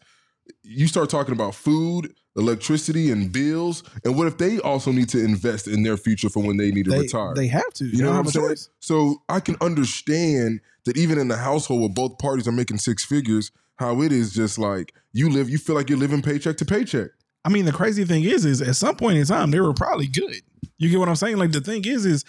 [0.63, 3.83] You start talking about food, electricity, and bills.
[4.03, 6.86] And what if they also need to invest in their future for when they need
[6.86, 7.33] to they retire?
[7.36, 7.86] they have to.
[7.86, 8.47] you know what I'm saying?
[8.49, 8.69] choice.
[8.79, 13.03] So I can understand that even in the household where both parties are making six
[13.03, 16.65] figures, how it is just like you live, you feel like you're living paycheck to
[16.65, 17.10] paycheck.
[17.45, 20.07] I mean, the crazy thing is, is at some point in time they were probably
[20.07, 20.41] good.
[20.77, 21.38] You get what I'm saying?
[21.38, 22.25] Like the thing is, is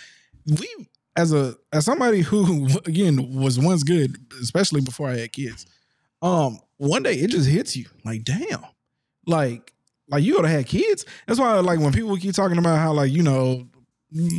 [0.47, 5.67] we as a as somebody who again was once good, especially before I had kids.
[6.23, 8.65] Um, one day it just hits you like, damn,
[9.27, 9.73] like
[10.09, 11.05] like you gotta have kids.
[11.27, 13.69] That's why like when people keep talking about how like you know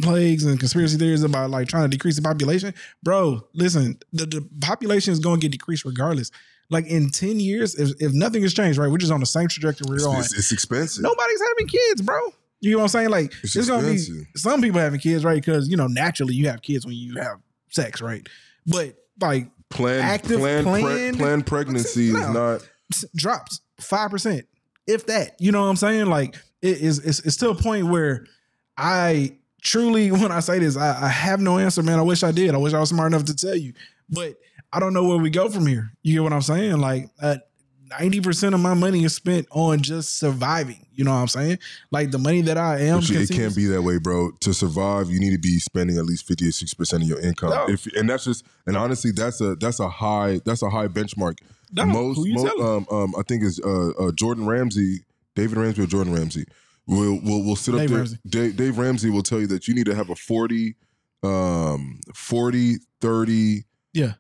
[0.02, 2.74] plagues and conspiracy theories about like trying to decrease the population,
[3.04, 3.42] bro.
[3.54, 6.32] Listen, the, the population is going to get decreased regardless.
[6.72, 9.48] Like in ten years, if, if nothing has changed, right, we're just on the same
[9.48, 10.20] trajectory It's, we're on.
[10.20, 11.04] it's, it's expensive.
[11.04, 12.20] Nobody's having kids, bro.
[12.62, 13.10] You know what I'm saying?
[13.10, 14.28] Like It's there's gonna be expensive.
[14.36, 15.36] some people having kids, right?
[15.44, 18.28] Because you know naturally you have kids when you have sex, right?
[18.66, 22.70] But like planned active planned, planned, pre- planned pregnancy no, is not
[23.16, 24.46] dropped five percent,
[24.88, 25.36] if that.
[25.40, 26.08] You know what I'm saying?
[26.08, 27.00] Like it is.
[27.00, 28.26] It's, it's to a point where
[28.78, 32.00] I truly, when I say this, I, I have no answer, man.
[32.00, 32.54] I wish I did.
[32.54, 33.74] I wish I was smart enough to tell you,
[34.10, 34.36] but
[34.72, 35.92] I don't know where we go from here.
[36.04, 36.78] You get what I'm saying?
[36.78, 37.38] Like, uh,
[37.90, 40.86] 90% of my money is spent on just surviving.
[40.94, 41.60] You know what I'm saying?
[41.92, 43.00] Like the money that I am.
[43.02, 44.32] It can't be that way, bro.
[44.42, 47.50] To survive, you need to be spending at least 50 or 60% of your income.
[47.52, 47.70] No.
[47.70, 51.38] If and that's just and honestly, that's a that's a high that's a high benchmark.
[51.72, 55.86] No, most, most um, um, I think is uh, uh, Jordan Ramsey, David Ramsey or
[55.86, 56.46] Jordan Ramsey.
[56.88, 57.98] Will will will sit up Dave there.
[58.00, 58.18] Ramsey.
[58.28, 60.76] Dave, Dave Ramsey will tell you that you need to have a 40
[61.22, 64.14] um 40 30 yeah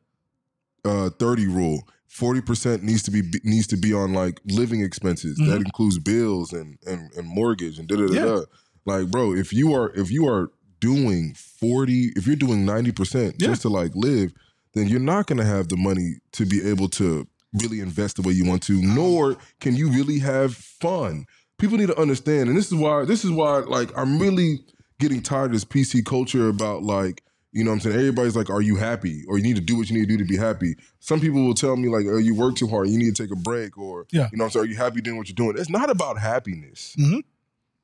[0.85, 1.87] uh 30 rule
[2.19, 5.37] 40% needs to be needs to be on like living expenses.
[5.37, 5.65] That Mhm.
[5.65, 8.41] includes bills and and, and mortgage and da da da
[8.85, 10.51] Like, bro, if you are if you are
[10.81, 14.31] doing 40, if you're doing 90% just to like live,
[14.73, 17.27] then you're not gonna have the money to be able to
[17.61, 21.25] really invest the way you want to, nor can you really have fun.
[21.57, 24.59] People need to understand, and this is why this is why like I'm really
[24.99, 27.95] getting tired of this PC culture about like, you know what I'm saying?
[27.97, 29.23] Everybody's like, Are you happy?
[29.27, 30.75] Or you need to do what you need to do to be happy.
[30.99, 33.31] Some people will tell me, like, oh, you work too hard, you need to take
[33.31, 34.27] a break, or Yeah.
[34.31, 35.55] you know what I'm saying, are you happy doing what you're doing?
[35.57, 36.95] It's not about happiness.
[36.99, 37.23] Mhm.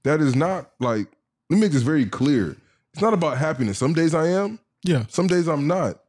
[0.03, 1.07] That is not like,
[1.49, 2.55] let me make this very clear.
[2.93, 3.77] It's not about happiness.
[3.77, 5.05] Some days I am, Yeah.
[5.09, 5.99] some days I'm not.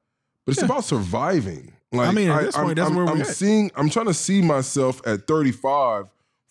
[0.45, 0.67] But it's Yeah.
[0.67, 1.73] about surviving.
[1.93, 3.27] Like I mean, at this I'm- point, that's I'm, where I'm at.
[3.29, 6.07] seeing I'm trying to see myself at 35,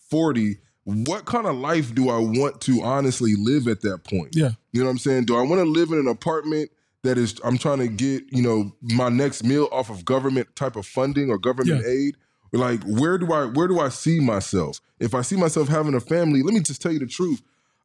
[0.09, 0.57] 40.
[0.85, 4.35] What kind of life do I want to honestly live at that point?
[4.35, 4.51] Yeah.
[4.71, 5.25] You know what I'm saying?
[5.25, 6.71] Do I want to live in an apartment
[7.05, 10.75] that is I'm trying to get, you know, my next meal off of government type
[10.75, 11.91] of funding or government Yeah.
[11.91, 12.17] aid?
[12.51, 14.79] Like where do I where do I see myself?
[14.99, 17.41] If I see myself having a family, let me just tell you the truth.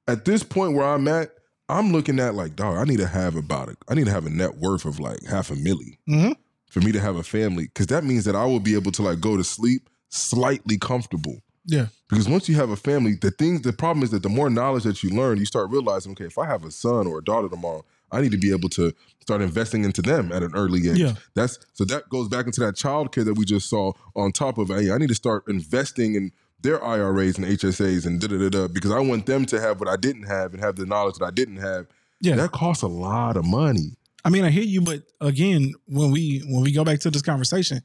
[0.07, 1.31] At this point where I'm at,
[1.69, 3.79] I'm looking at like, dog, I need to have about it.
[3.89, 6.35] I need to have a net worth of like half a milli Mhm.
[6.69, 7.69] for me to have a family.
[7.75, 11.41] Cause that means that I will be able to like go to sleep slightly comfortable.
[11.67, 11.87] Yeah.
[12.09, 14.85] Because once you have a family, the things, the problem is that the more knowledge
[14.85, 17.49] that you learn, you start realizing, okay, if I have a son or a daughter
[17.49, 20.99] tomorrow, I need to be able to start investing into them at an early age.
[20.99, 21.15] Yeah.
[21.35, 24.59] That's so that goes back into that child care that we just saw on top
[24.59, 28.39] of, hey, I need to start investing in their IRAs and HSAs and da da
[28.39, 30.87] da da because I want them to have what I didn't have and have the
[30.87, 31.87] knowledge that I didn't have.
[32.21, 32.37] Yeah.
[32.37, 33.97] That costs a lot of money.
[34.25, 37.23] I mean, I hear you, but again, when we when we go back to this
[37.23, 37.81] conversation,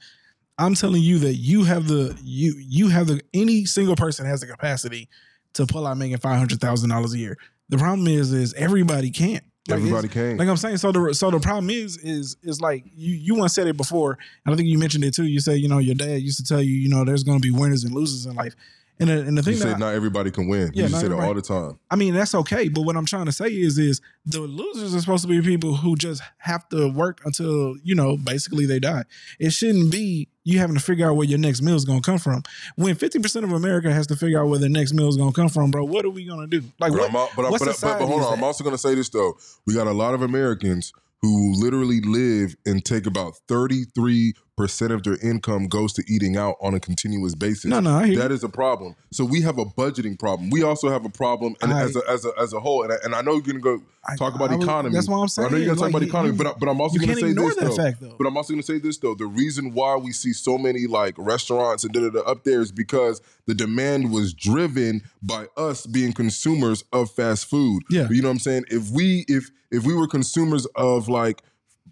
[0.57, 4.41] I'm telling you that you have the you you have the any single person has
[4.41, 5.09] the capacity
[5.53, 7.38] to pull out making five hundred thousand dollars a year.
[7.69, 9.43] The problem is, is everybody can't.
[9.67, 10.38] Like, Everybody can.
[10.38, 13.54] Like I'm saying, so the so the problem is is is like you you once
[13.54, 15.25] said it before, and I think you mentioned it too.
[15.25, 17.41] You said you know your dad used to tell you you know there's going to
[17.41, 18.56] be winners and losers in life,
[18.99, 20.71] and the, and the thing you said not everybody can win.
[20.73, 21.77] Yeah, you say that all the time.
[21.91, 22.69] I mean, that's okay.
[22.69, 25.75] But what I'm trying to say is, is the losers are supposed to be people
[25.75, 29.03] who just have to work until, you know, basically they die.
[29.39, 32.10] It shouldn't be you having to figure out where your next meal is going to
[32.10, 32.43] come from.
[32.75, 35.36] When 50% of America has to figure out where their next meal is going to
[35.36, 36.65] come from, bro, what are we going to do?
[36.79, 38.95] Like, But, what, but, what but, but, but hold on, I'm also going to say
[38.95, 39.34] this though.
[39.65, 45.17] We got a lot of Americans who literally live and take about 33% of their
[45.21, 47.65] income goes to eating out on a continuous basis.
[47.65, 48.35] No, no, I hear That you.
[48.35, 48.95] is a problem.
[49.11, 50.49] So we have a budgeting problem.
[50.49, 52.83] We also have a problem and I- as, a, as, a, as a whole.
[52.83, 53.81] And I, and I know you're going to go
[54.17, 54.93] talk about I was- economy.
[54.95, 55.47] that's what I'm saying.
[55.47, 57.15] I know you're going to talk about economy, you- but, but I'm also going to
[57.15, 57.75] say this, though.
[57.75, 58.15] fact, though.
[58.17, 59.13] But I'm also going to say this, though.
[59.13, 62.61] The reason why we see so many like restaurants and da da da up there
[62.61, 67.83] is because the demand was driven by us being consumers of fast food.
[67.89, 68.07] Yeah.
[68.09, 68.65] You know what I'm saying?
[68.69, 71.41] If we if if we were consumers of like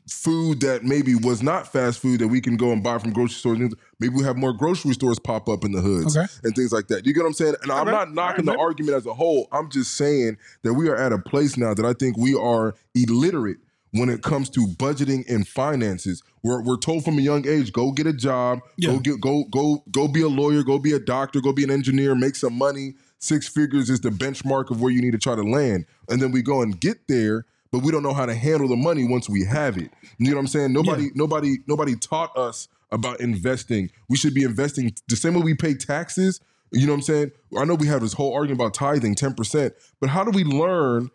[0.08, 3.36] food that maybe was not fast food that we can go and buy from grocery
[3.36, 3.60] stores.
[4.00, 6.28] Maybe we have more grocery stores pop up in the hoods Okay.
[6.44, 7.06] and things like that.
[7.06, 7.56] You get what I'm saying?
[7.62, 7.92] And I'm Okay.
[7.92, 9.48] not knocking right, the argument as a whole.
[9.52, 12.76] I'm just saying that we are at a place now that I think we are
[12.94, 13.58] illiterate
[13.92, 16.22] when it comes to budgeting and finances.
[16.42, 18.89] We're, we're told from a young age, go get a job, Yeah.
[18.94, 21.72] go get go go go be a lawyer, go be a doctor, go be an
[21.72, 22.96] engineer, make some money.
[23.20, 25.86] Six figures is the benchmark of where you need to try to land.
[26.10, 28.76] And then we go and get there, but we don't know how to handle the
[28.76, 29.90] money once we have it.
[30.20, 30.74] You know what I'm saying?
[30.74, 31.10] Nobody, Yeah.
[31.16, 33.90] nobody, nobody taught us about investing.
[34.08, 36.40] We should be investing the same way we pay taxes.
[36.72, 37.32] You know what I'm saying?
[37.58, 41.10] I know we have this whole argument about tithing 10%, but how do we learn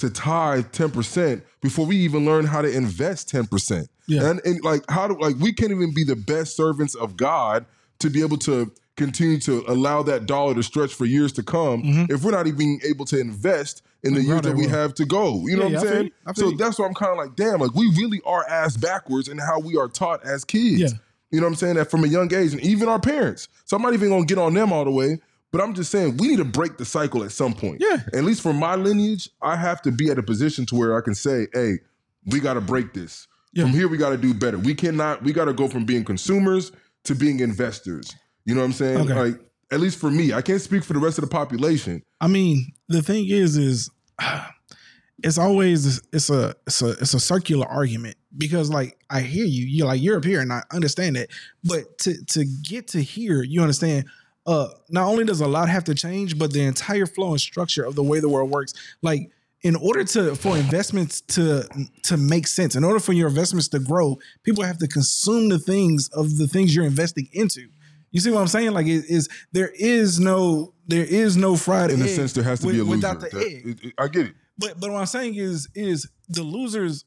[0.00, 3.88] to tithe 10% before we even learn how to invest 10%?
[4.06, 4.28] Yeah.
[4.28, 7.64] And, and like how do like we can't even be the best servants of God
[8.00, 8.70] to be able to
[9.04, 12.12] continue to allow that dollar to stretch for years to come mm-hmm.
[12.12, 15.46] if we're not even able to invest in the years that we have to go.
[15.46, 16.12] You know what I'm yeah, I feel saying?
[16.34, 16.56] So you.
[16.56, 19.60] that's why I'm kind of like, damn, like we really are ass backwards in how
[19.60, 20.80] we are taught as kids.
[20.80, 20.88] Yeah.
[21.30, 21.76] You know what I'm saying?
[21.76, 23.48] That from a young age, and even our parents.
[23.64, 25.18] So I'm not even gonna get on them all the way.
[25.50, 27.78] But I'm just saying we need to break the cycle at some point.
[27.80, 27.98] Yeah.
[28.14, 31.02] At least for my lineage, I have to be at a position to where I
[31.02, 31.74] can say, hey,
[32.24, 33.28] we gotta break this.
[33.52, 33.64] Yeah.
[33.64, 34.56] From here, we gotta do better.
[34.58, 36.72] We cannot, we gotta go from being consumers
[37.04, 38.16] to being investors.
[38.44, 39.10] You know what I'm saying?
[39.10, 39.14] Okay.
[39.14, 42.02] Like, at least for me, I can't speak for the rest of the population.
[42.20, 43.90] I mean, the thing is, is
[45.22, 49.64] it's always it's a it's a it's a circular argument because like I hear you,
[49.64, 51.28] you're like you're up here and I understand that,
[51.64, 54.06] but to to get to here, you understand.
[54.44, 57.84] Uh, not only does a lot have to change, but the entire flow and structure
[57.84, 59.30] of the way the world works, like
[59.62, 61.64] in order to for investments to
[62.02, 65.60] to make sense, in order for your investments to grow, people have to consume the
[65.60, 67.68] things of the things you're investing into.
[68.12, 68.72] You see what I'm saying?
[68.72, 72.44] Like, it is there is no there is no fried In a egg sense, there
[72.44, 72.90] has to be a loser.
[72.90, 73.62] without the That- egg.
[73.66, 74.34] it- it- I get it.
[74.58, 77.04] But but what I'm saying is is the losers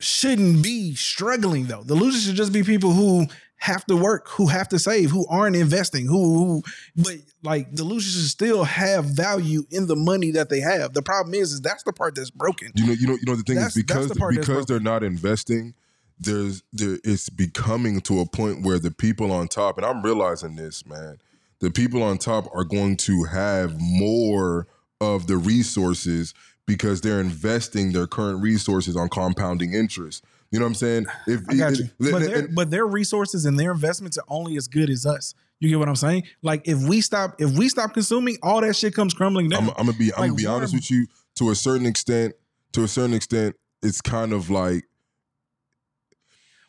[0.00, 1.82] shouldn't be struggling though.
[1.82, 3.26] The losers should just be people who
[3.58, 6.62] have to work, who have to save, who aren't investing, who, who
[6.94, 10.92] but like the losers should still have value in the money that they have.
[10.92, 12.70] The problem is is that's the part that's broken.
[12.74, 13.34] You know, you know, you know.
[13.36, 15.74] The thing That's- is that's because the part that's because they're not investing.
[16.18, 20.56] There's there it's becoming to a point where the people on top, and I'm realizing
[20.56, 21.18] this, man.
[21.60, 24.66] The people on top are going to have more
[25.00, 26.34] of the resources
[26.66, 30.24] because they're investing their current resources on compounding interest.
[30.50, 31.06] You know what I'm saying?
[31.26, 31.84] If I got you.
[31.84, 35.04] it- But and- their, but their resources and their investments are only as good as
[35.06, 35.34] us.
[35.60, 36.24] You get what I'm saying?
[36.42, 39.64] Like if we stop if we stop consuming, all that shit comes crumbling down.
[39.64, 41.06] I'm, I'm gonna be I'm Like, gonna be honest with you.
[41.36, 42.34] To a certain extent,
[42.72, 44.84] to a certain extent, it's kind of like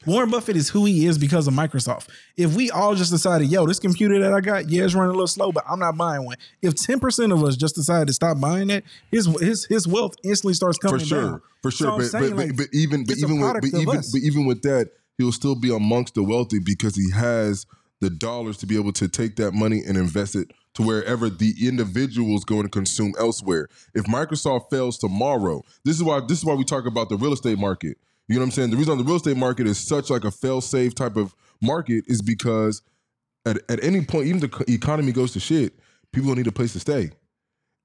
[0.06, 2.08] Warren Buffett is who he is because of Microsoft.
[2.38, 5.14] If we all just decided, yo, this computer that I got, yeah, it's running a
[5.14, 6.38] little slow, but I'm not buying one.
[6.62, 10.54] If 10% of us just decide to stop buying it, his his his wealth instantly
[10.54, 11.42] starts coming for sure, down.
[11.62, 11.92] for sure.
[11.92, 14.12] I'm but, but, like, but even but even with but even us.
[14.12, 17.66] but even with that, he'll still be amongst the wealthy because he has
[18.00, 21.56] the dollars to be able to take that money and invest it to wherever the
[21.68, 23.68] individual is going to consume elsewhere.
[23.96, 27.34] If Microsoft fails tomorrow, this is why this is why we talk about the real
[27.34, 27.98] estate market.
[28.28, 28.70] You know what I'm saying?
[28.72, 32.22] The reason the real estate market is such like a fail-safe type of market is
[32.22, 32.82] because
[33.46, 35.80] at, at any point, even the economy goes to shit,
[36.12, 37.12] people don't need a place to stay.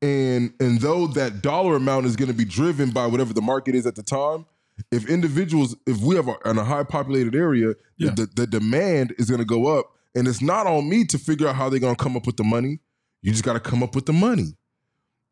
[0.01, 3.77] And and though that dollar amount is going to be driven by whatever the market
[3.77, 4.47] is at the time,
[4.91, 8.11] if individuals, if we have a, in a high populated area, Yeah.
[8.11, 11.47] the, the demand is going to go up, and it's not on me to figure
[11.47, 12.81] out how they're going to come up with the money.
[13.21, 14.57] You just got to come up with the money.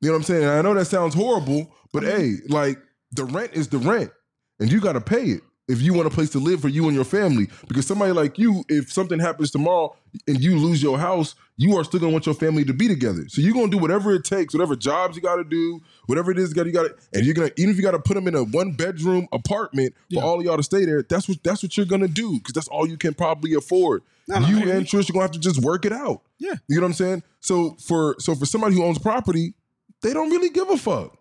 [0.01, 0.43] You know what I'm saying?
[0.45, 2.79] And I know that sounds horrible, but hey, like
[3.11, 4.13] the rent is the rent,
[4.61, 6.87] and you got to pay it if you want a place to live for you
[6.87, 7.49] and your family.
[7.69, 9.95] Because somebody like you, if something happens tomorrow
[10.27, 13.29] and you lose your house, you are still gonna want your family to be together.
[13.29, 16.39] So you're gonna do whatever it takes, whatever jobs you got to do, whatever it
[16.39, 18.15] is you got you got to, and you're gonna even if you got to put
[18.15, 20.23] them in a one bedroom apartment for Yeah.
[20.23, 21.03] all of y'all to stay there.
[21.03, 24.03] That's what that's what you're gonna do because that's all you can probably afford.
[24.27, 24.87] No, you and.
[24.87, 26.23] Trish are gonna have to just work it out.
[26.39, 26.55] Yeah.
[26.67, 27.23] You know what I'm saying?
[27.41, 29.55] So for so for somebody who owns property,
[30.03, 31.17] they don't really give a fuck.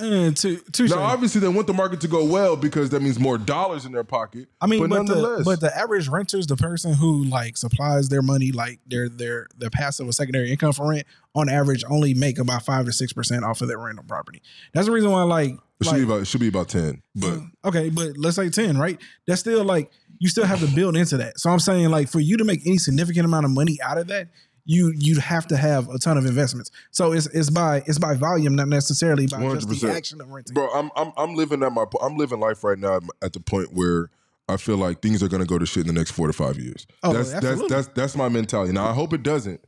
[0.00, 3.18] And to, to Now, obviously, they want the market to go well because that means
[3.18, 4.48] more dollars in their pocket.
[4.60, 8.08] I mean, but, but, the nonetheless, but the average renters, the person who like supplies
[8.08, 12.14] their money, like their their their passive or secondary income for rent, on average only
[12.14, 14.42] make about five to six percent off of their rental property.
[14.72, 17.02] That's the reason why, like, It should Like- be about it should be about ten.
[17.14, 18.98] But mm, Okay, but let's say 10, right?
[19.26, 21.38] That's still like you still have to build into that.
[21.40, 24.06] So I'm saying like for you to make any significant amount of money out of
[24.08, 24.28] that,
[24.64, 26.70] you you'd have to have a ton of investments.
[26.90, 30.54] So it's it's by it's by volume, not necessarily by just the action of renting.
[30.54, 33.72] bro, I'm I'm I'm living at my I'm living life right now at the point
[33.72, 34.10] where
[34.48, 36.58] I feel like things are gonna go to shit in the next four to five
[36.58, 36.86] years.
[37.02, 37.76] Oh, that's that's absolutely.
[37.76, 38.72] that's that's my mentality.
[38.72, 39.60] Now I hope it doesn't.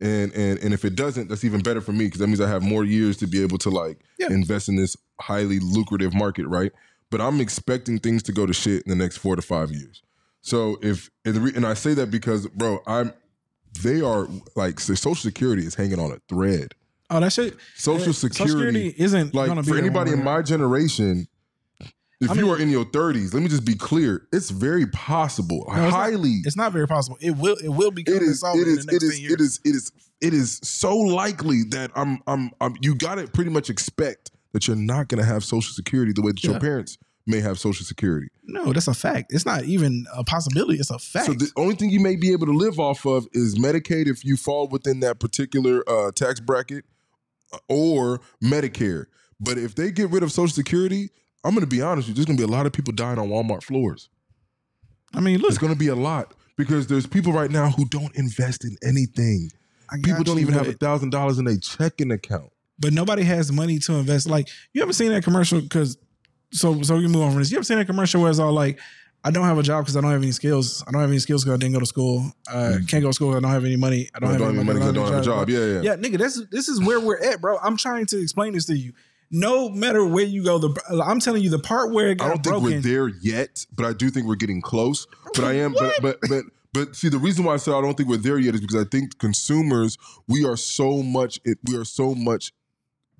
[0.00, 2.48] And and and if it doesn't, that's even better for me because that means I
[2.48, 4.28] have more years to be able to like Yeah.
[4.30, 6.72] invest in this highly lucrative market, right?
[7.10, 10.02] But I'm expecting things to go to shit in the next four to five years.
[10.42, 13.12] So if and, the re, and I say that because, bro, I'm
[13.82, 16.74] they are like so Social Security is hanging on a thread.
[17.10, 17.56] Oh, that shit.
[17.76, 21.28] Social uh, Security, isn't like gonna be for anybody in my generation,
[22.20, 24.86] if I you mean- are in your 30s, let me just be clear, it's very
[24.86, 26.40] possible, No, it's not- highly.
[26.44, 27.18] It's not very possible.
[27.20, 28.02] It will it will be.
[28.02, 28.42] it is.
[28.42, 28.86] It is.
[28.86, 29.10] It is.
[29.14, 29.32] 10 years.
[29.32, 29.60] It is.
[29.64, 29.92] It is.
[30.22, 32.20] It is so likely that I'm.
[32.26, 32.50] I'm.
[32.60, 36.12] I'm you got to pretty much expect that you're not going to have Social Security
[36.14, 36.52] the way that Yeah.
[36.52, 38.28] your parents may have Social Security.
[38.44, 39.32] No, that's a fact.
[39.32, 40.78] It's not even a possibility.
[40.78, 41.26] It's a fact.
[41.26, 44.24] So the only thing you may be able to live off of is Medicaid if
[44.24, 46.84] you fall within that particular uh, tax bracket,
[47.52, 49.06] uh, or Medicare.
[49.40, 51.10] But if they get rid of Social Security,
[51.44, 52.24] I'm going to be honest with you.
[52.24, 54.08] There's going to be a lot of people dying on Walmart floors.
[55.14, 57.84] I mean, look, It's going to be a lot because there's people right now who
[57.86, 59.50] don't invest in anything.
[60.02, 62.50] People don't even have a thousand dollars in a checking account.
[62.78, 64.28] but nobody has money to invest.
[64.28, 65.60] Like you ever seen that commercial?
[65.60, 65.96] Because
[66.52, 67.50] so so we can move on from this.
[67.50, 68.80] You ever seen that commercial where it's all like,
[69.24, 70.84] I don't have a job because I don't have any skills.
[70.86, 72.32] I don't have any skills because I didn't go to school.
[72.48, 72.88] I mm.
[72.88, 73.30] can't go to school.
[73.34, 74.08] I don't have any money.
[74.14, 74.80] I don't, I have, don't any money.
[74.80, 75.50] I don't have a job.
[75.50, 75.80] Yeah, yeah.
[75.82, 76.18] yeah, nigga.
[76.18, 77.58] This this is where we're at, bro.
[77.58, 78.92] I'm trying to explain this to you.
[79.28, 82.28] No matter where you go, the I'm telling you, the part where it got I
[82.28, 82.70] don't think broken.
[82.70, 85.08] we're there yet, but I do think we're getting close.
[85.34, 87.96] But I am, but but but but see, the reason why I said I don't
[87.96, 91.76] think we're there yet is because I think consumers we are so much it, we
[91.76, 92.52] are so much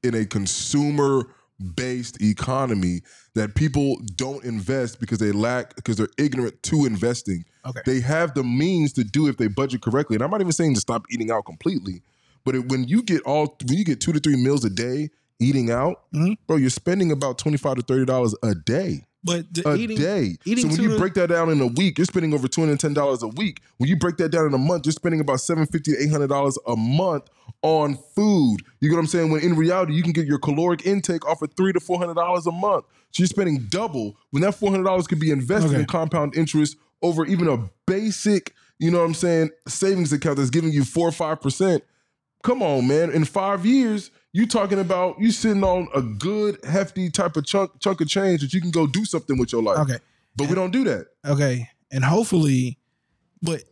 [0.04, 1.26] in a consumer
[1.74, 3.00] based economy
[3.34, 7.44] that people don't invest because they lack because they're ignorant to investing.
[7.64, 7.80] Okay.
[7.86, 10.74] They have the means to do if they budget correctly, and I'm not even saying
[10.74, 12.02] to stop eating out completely,
[12.44, 15.08] but it, when you get all when you get two to three meals a day
[15.40, 16.36] eating out, Mhm.
[16.46, 19.96] bro, you're spending about twenty five to thirty dollars a day but the a eating,
[19.98, 20.36] day.
[20.44, 22.80] eating so when you break that down in a week, you're spending over two hundred
[22.80, 23.60] ten dollars a week.
[23.78, 26.10] When you break that down in a month, you're spending about seven fifty to eight
[26.10, 27.24] hundred dollars a month
[27.62, 28.58] on food.
[28.80, 29.30] You get what I'm saying?
[29.32, 32.14] When in reality, you can get your caloric intake off of three to four hundred
[32.14, 32.84] dollars a month.
[33.12, 35.80] So you're spending double when that four hundred dollars could be invested Okay.
[35.80, 40.50] in compound interest over even a basic, you know what I'm saying, savings account that's
[40.50, 41.82] giving you four or five percent.
[42.42, 43.10] Come on, man.
[43.10, 47.70] In five years, you talking about you sitting on a good, hefty type of chunk
[47.80, 49.78] chunk of change that you can go do something with your life.
[49.78, 49.96] okay.
[50.36, 51.06] But we don't do that.
[51.24, 52.78] Okay, and hopefully,
[53.40, 53.64] but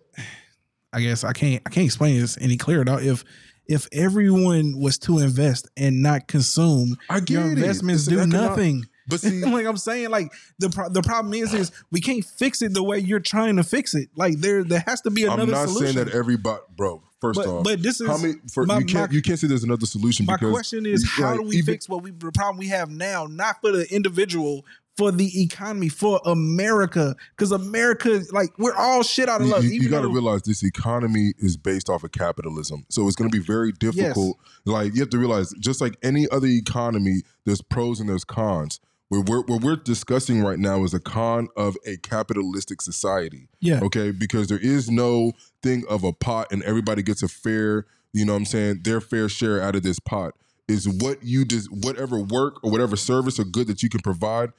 [0.95, 2.99] I guess I can't I can't explain this any clearer though.
[2.99, 3.25] If
[3.67, 7.59] if everyone was to invest and not consume, I get your it.
[7.59, 8.85] investments an do econo- nothing.
[9.09, 12.63] But see, like I'm saying, like the pro- the problem is is we can't fix
[12.63, 14.09] it the way you're trying to fix it.
[14.17, 15.93] Like there there has to be another I'm not solution.
[15.95, 17.03] saying that everybody, bro.
[17.25, 18.35] First But- off, but this is- how many?
[18.53, 20.27] For, my- you can't my- you can't say there's another solution.
[20.27, 22.69] My question is, you- how like, do we even- fix what we the problem we
[22.69, 23.27] have now?
[23.29, 24.65] Not for the individual,
[24.97, 29.63] for the economy, for America, because America, like we're all shit out of You, luck.
[29.65, 33.31] you, even got to realize this economy is based off of capitalism, so it's going
[33.31, 34.37] to be very difficult.
[34.67, 38.79] Like you have to realize, just like any other economy, there's pros and there's cons.
[39.09, 43.49] What we're, what we're discussing right now is a con of a capitalistic society.
[43.61, 43.81] Yeah.
[43.83, 44.11] Okay.
[44.11, 48.33] Because there is no thing of a pot and everybody gets a fair, you know
[48.33, 50.35] what I'm saying, their fair share out of this pot.
[50.67, 54.51] Is what you just, whatever work or whatever service or good that you can provide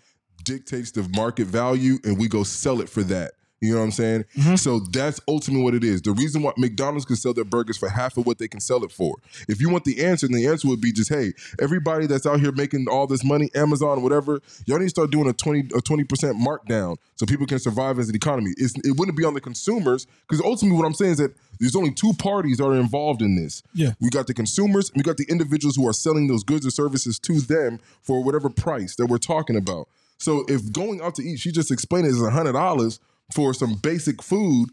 [0.43, 3.33] dictates the market value and we go sell it for that.
[3.65, 4.25] You know what I'm saying?
[4.37, 4.55] Mm-hmm.
[4.55, 6.01] So that's ultimately what it is.
[6.01, 8.83] The reason why McDonald's can sell their burgers for half of what they can sell
[8.83, 9.15] it for.
[9.47, 12.39] If you want the answer, then the answer would be just, hey, everybody that's out
[12.39, 15.81] here making all this money, Amazon, whatever, y'all need to start doing a 20 a
[15.81, 16.05] 20%
[16.39, 18.51] markdown so people can survive as an economy.
[18.57, 21.75] It's, it wouldn't be on the consumers because ultimately what I'm saying is that there's
[21.75, 23.63] only two parties that are involved in this.
[23.73, 23.93] Yeah.
[24.01, 26.71] We got the consumers and we got the individuals who are selling those goods or
[26.71, 29.87] services to them for whatever price that we're talking about.
[30.17, 32.99] So if going out to eat, she just explained it as hundred dollars
[33.33, 34.69] for some basic food,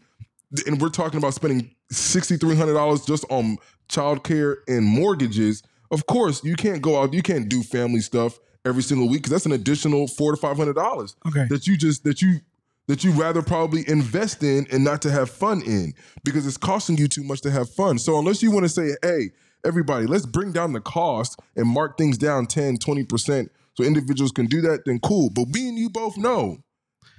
[0.67, 3.57] and we're talking about spending sixty three hundred dollars just on
[3.89, 5.63] childcare and mortgages.
[5.91, 9.31] Of course, you can't go out, you can't do family stuff every single week because
[9.31, 11.45] that's an additional four to five hundred dollars Okay.
[11.49, 12.39] that you just that you
[12.87, 15.93] that you rather probably invest in and not to have fun in
[16.25, 17.97] because it's costing you too much to have fun.
[17.97, 19.29] So unless you want to say, hey,
[19.65, 24.47] everybody, let's bring down the cost and mark things down 10, 20% so individuals can
[24.47, 25.29] do that, then cool.
[25.29, 26.57] But we and you both know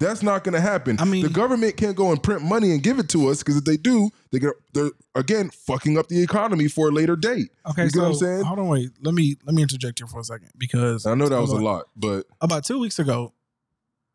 [0.01, 0.97] That's not going to happen.
[0.99, 3.57] I mean- the government can't go and print money and give it to us because
[3.57, 7.51] if they do, they get they're again fucking up the economy for a later date.
[7.71, 8.43] Okay, you so what I'm saying?
[8.45, 8.91] hold on, wait.
[9.03, 11.57] Let me let me interject here for a second because I know that was a
[11.57, 13.33] lot, but About two weeks ago,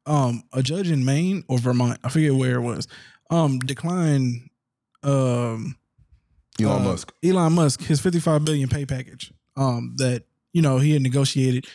[0.06, 2.88] um, a judge in Maine or Vermont, I forget where it was,
[3.30, 4.50] um, declined
[5.04, 5.78] um
[6.60, 7.14] Elon uh, Musk.
[7.24, 11.66] Elon Musk his 55 billion pay package um that you know he had negotiated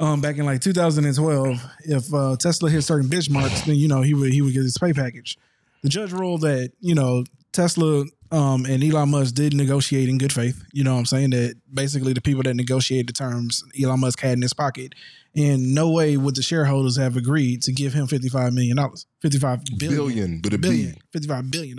[0.00, 4.14] um back in like 2012 if uh, Tesla hit certain benchmarks then you know he
[4.14, 5.38] would he would get his pay package
[5.82, 10.32] the judge ruled that you know Tesla um and Elon Musk did negotiate in good
[10.32, 14.00] faith you know what I'm saying that basically the people that negotiated the terms Elon
[14.00, 14.94] Musk had in his pocket
[15.36, 19.60] and no way would the shareholders have agreed to give him 55 million dollars 55
[19.78, 21.18] billion Billion, but a billion, B.
[21.20, 21.78] $55 billion.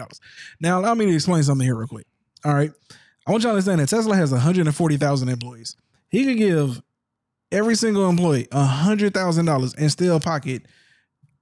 [0.60, 2.06] Now, allow me to explain something here real quick.
[2.44, 2.72] All right.
[3.28, 5.76] I want y'all to understand that Tesla has 140,000 employees.
[6.10, 6.82] He could give
[7.56, 10.64] every single employee a $100,000 and still pocket,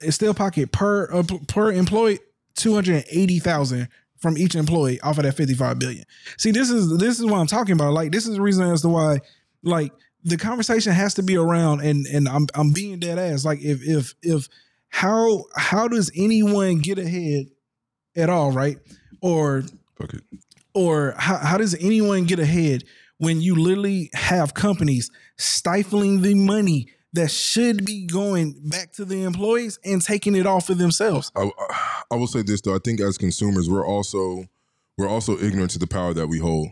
[0.02, 2.20] and still pocket per, uh, per employee
[2.56, 3.88] 280,000
[4.18, 6.06] from each employee off of that 55 billion.
[6.38, 7.94] See, this is, this is what I'm talking about.
[7.94, 9.20] Like, this is the reason as to why,
[9.64, 9.92] like,
[10.24, 13.44] the conversation has to be around and, and I'm, I'm being dead ass.
[13.44, 14.48] Like, if, if, if,
[14.90, 17.48] how, how does anyone get ahead
[18.16, 18.78] at all, right?
[19.22, 19.64] Or
[20.00, 20.22] it.
[20.74, 22.84] or how, how does anyone get ahead
[23.24, 29.24] when you literally have companies stifling the money that should be going back to the
[29.24, 31.32] employees and taking it off for themselves?
[31.36, 31.50] I,
[32.12, 32.76] I will say this though.
[32.76, 34.46] I think as consumers, we're also
[34.98, 36.70] we're also ignorant to the power that we hold.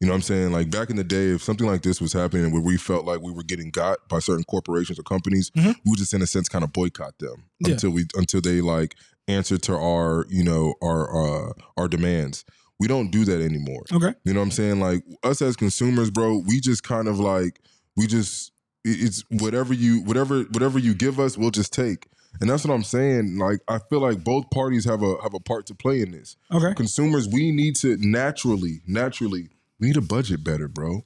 [0.00, 0.52] You know what I'm saying?
[0.52, 3.20] Like back in the day, if something like this was happening where we felt like
[3.20, 5.74] we were getting got by certain corporations or companies, Mhm.
[5.84, 7.72] we would just in a sense kind of boycott them Yeah.
[7.74, 8.96] until we until they like
[9.28, 12.44] answer to our, you know, our uh our demands.
[12.80, 13.84] We don't do that anymore.
[13.92, 14.14] Okay.
[14.24, 14.80] You know what I'm saying?
[14.80, 17.60] Like us as consumers, bro, we just kind of like
[17.96, 18.52] we just
[18.84, 22.08] it's whatever you whatever whatever you give us, we'll just take.
[22.40, 23.38] And that's what I'm saying.
[23.38, 26.36] Like I feel like both parties have a have a part to play in this.
[26.52, 26.74] Okay.
[26.74, 31.04] Consumers, we need to naturally, naturally, we need a budget better, bro.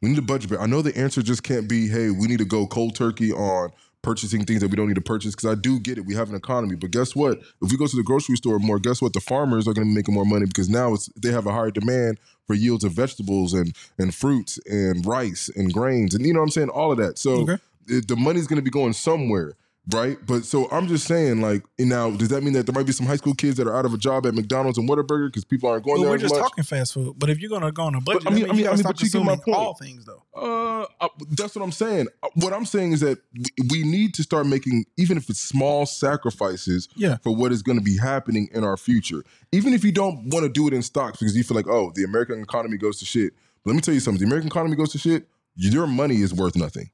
[0.00, 0.62] We need a budget better.
[0.62, 3.70] I know the answer just can't be, hey, we need to go cold turkey on
[4.02, 6.06] purchasing things that we don't need to purchase because I do get it.
[6.06, 7.38] We have an economy, but guess what?
[7.62, 9.12] If we go to the grocery store more, guess what?
[9.12, 11.52] The farmers are going to be making more money because now it's they have a
[11.52, 16.32] higher demand for yields of vegetables and and fruits and rice and grains and you
[16.32, 17.18] know what I'm saying, all of that.
[17.18, 17.58] So Okay.
[17.86, 19.54] the money's going to be going somewhere.
[19.92, 22.86] Right, but so I'm just saying, like, and now does that mean that there might
[22.86, 25.28] be some high school kids that are out of a job at McDonald's and Whataburger
[25.28, 26.42] because people aren't going Well, there we're just much?
[26.42, 28.68] talking fast food, but if you're gonna go on a budget, I mean- I mean-
[28.68, 29.56] I mean, but you get my point.
[29.56, 30.22] all things, though.
[30.36, 32.06] Uh, uh, that's what I'm saying.
[32.22, 35.40] Uh, What I'm saying is that we- we need to start making, even if it's
[35.40, 37.16] small sacrifices, Yeah.
[37.22, 39.24] for what is going to be happening in our future.
[39.50, 41.90] Even if you don't want to do it in stocks because you feel like, oh,
[41.94, 43.32] the American economy goes to shit.
[43.64, 45.26] But let me tell you something: the American economy goes to shit.
[45.56, 46.90] Your money is worth nothing.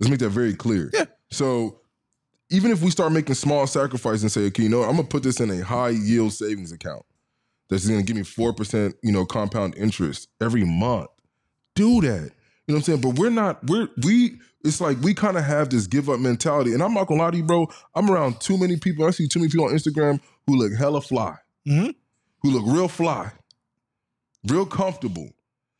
[0.00, 0.90] Let's make that very clear.
[0.94, 1.04] Yeah.
[1.30, 1.79] So
[2.50, 5.08] even if we start making small sacrifices and say, okay, you know, what, I'm gonna
[5.08, 7.04] put this in a high yield savings account
[7.68, 11.08] that's gonna give me four percent, you know, compound interest every month.
[11.74, 12.32] Do that.
[12.66, 13.00] You know what I'm saying?
[13.00, 16.74] But we're not, we're we it's like we kind of have this give up mentality.
[16.74, 17.68] And I'm not gonna lie to you, bro.
[17.94, 19.06] I'm around too many people.
[19.06, 21.36] I see too many people on Instagram who look hella fly,
[21.66, 21.94] Mhm.
[22.42, 23.30] who look real fly,
[24.46, 25.30] real comfortable.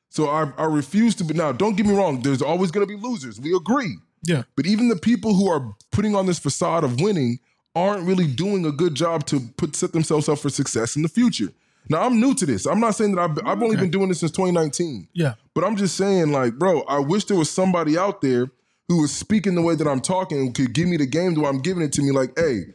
[0.08, 2.96] So I, I refuse to be now, don't get me wrong, there's always gonna be
[2.96, 3.38] losers.
[3.40, 3.96] We agree.
[4.22, 4.42] Yeah.
[4.56, 7.38] But even the people who are putting on this facade of winning
[7.74, 11.08] aren't really doing a good job to put set themselves up for success in the
[11.08, 11.52] future.
[11.88, 12.66] Now I'm new to this.
[12.66, 13.82] I'm not saying that I've, I've only Okay.
[13.82, 15.08] been doing this since 2019.
[15.14, 15.34] Yeah.
[15.54, 18.50] But I'm just saying, like, bro, I wish there was somebody out there
[18.88, 21.40] who was speaking the way that I'm talking and could give me the game the
[21.40, 22.10] way I'm giving it to me.
[22.10, 22.74] Like, hey,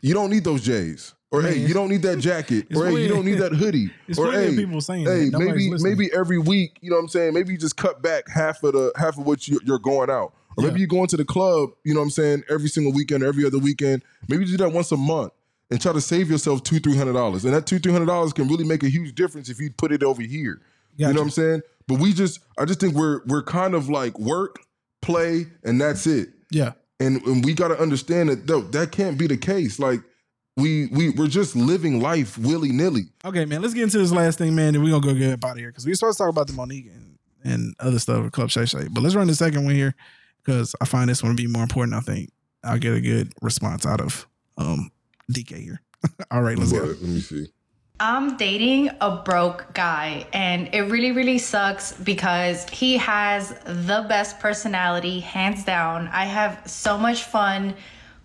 [0.00, 1.14] you don't need those J's.
[1.34, 2.66] Or hey, you don't need that jacket.
[2.70, 3.90] It's or hey, you don't need that hoodie.
[4.08, 5.38] It's or hey, people saying hey, that.
[5.38, 5.92] Maybe listening.
[5.98, 7.34] maybe every week, you know what I'm saying?
[7.34, 10.32] Maybe you just cut back half of the half of what you, you're going out.
[10.56, 10.82] Or maybe Yeah.
[10.82, 13.44] you go into the club, you know what I'm saying, every single weekend or every
[13.44, 14.02] other weekend.
[14.28, 15.32] Maybe you do that once a month
[15.70, 17.44] and try to save yourself two, three hundred dollars.
[17.44, 19.90] And that two, three hundred dollars can really make a huge difference if you put
[19.90, 20.60] it over here.
[20.96, 21.62] You know what I'm saying?
[21.88, 24.60] But we just I just think we're we're kind of like work,
[25.02, 26.28] play, and that's it.
[26.50, 26.72] Yeah.
[27.00, 29.78] And, and we gotta understand that though that can't be the case.
[29.80, 30.00] Like
[30.56, 33.06] we we we're just living life willy nilly.
[33.24, 33.60] Okay, man.
[33.62, 34.72] Let's get into this last thing, man.
[34.72, 36.30] Then we're gonna go get up out of here because we were supposed to talk
[36.30, 38.86] about the Mo'Nique and, and other stuff with Club Shay Shay.
[38.90, 39.94] But let's run the second one here
[40.44, 41.94] because I find this one to be more important.
[41.94, 42.30] I think
[42.62, 44.26] I'll get a good response out of
[44.56, 44.90] um
[45.32, 45.80] DK here.
[46.30, 46.84] All right, let's go.
[46.84, 47.48] Let me see.
[48.00, 54.40] I'm dating a broke guy, and it really, really sucks because he has the best
[54.40, 56.08] personality, hands down.
[56.08, 57.76] I have so much fun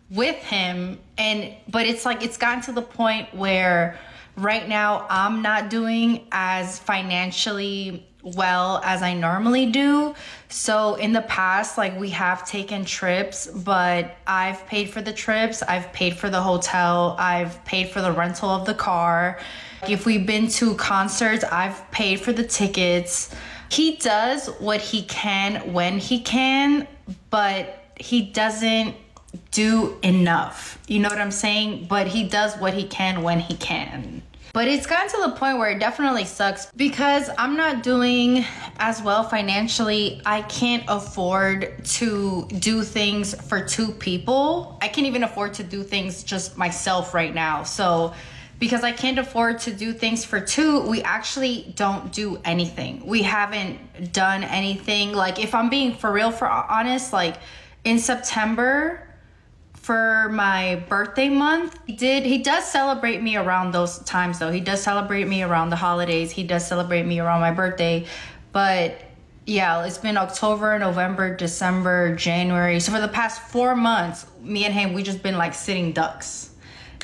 [0.09, 3.99] with him, and but it's like it's gotten to the point where
[4.35, 10.13] right now I'm not doing as financially well as I normally do.
[10.49, 15.61] So in the past, like we have taken trips, but I've paid for the trips,
[15.63, 19.39] I've paid for the hotel, I've paid for the rental of the car.
[19.87, 23.33] If we've been to concerts, I've paid for the tickets.
[23.69, 26.87] He does what he can when he can,
[27.29, 28.95] but he doesn't
[29.51, 30.79] do enough.
[30.87, 31.85] You know what I'm saying?
[31.89, 34.23] But he does what he can when he can.
[34.53, 38.45] But it's gotten to the point where it definitely sucks because I'm not doing
[38.79, 40.21] as well financially.
[40.25, 44.77] I can't afford to do things for two people.
[44.81, 47.63] I can't even afford to do things just myself right now.
[47.63, 48.13] So,
[48.57, 53.05] because I can't afford to do things for two, we actually don't do anything.
[53.05, 55.13] We haven't done anything.
[55.13, 57.37] Like, if I'm being for real, for honest, like
[57.85, 59.08] in September,
[59.89, 64.51] for my birthday month he did he does celebrate me around those times though.
[64.51, 66.29] He does celebrate me around the holidays.
[66.29, 68.05] He does celebrate me around my birthday.
[68.51, 69.01] But
[69.47, 72.79] yeah it's been october november december january.
[72.79, 76.51] So for the past four months me and him we just been like sitting ducks.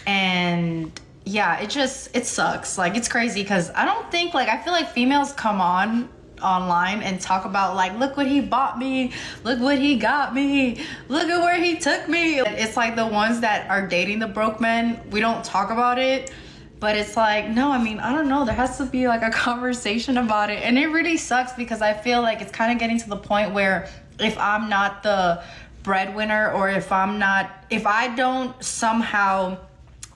[0.06, 0.92] And
[1.24, 2.78] yeah it just it sucks.
[2.78, 6.08] Like it's crazy because i don't think like i feel like females come on
[6.42, 9.12] online and talk about like look what he bought me
[9.44, 12.40] look what he got me look at where he took me.
[12.40, 16.32] It's like the ones that are dating the broke men we don't talk about it
[16.80, 19.32] but it's like no i mean i don't know there has to be like a
[19.46, 20.62] conversation about it.
[20.64, 23.54] And it really sucks because i feel like it's kind of getting to the point
[23.54, 25.44] where if i'm not the
[25.84, 29.58] breadwinner or if i'm not if i don't somehow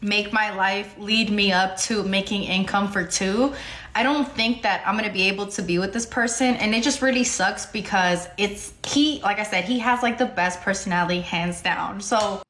[0.02, 3.54] make my life lead me up to making income for two,
[4.00, 6.56] I don't think that I'm gonna be able to be with this person.
[6.56, 10.26] And it just really sucks because it's he, like I said, he has like the
[10.26, 12.00] best personality hands down.
[12.00, 12.42] So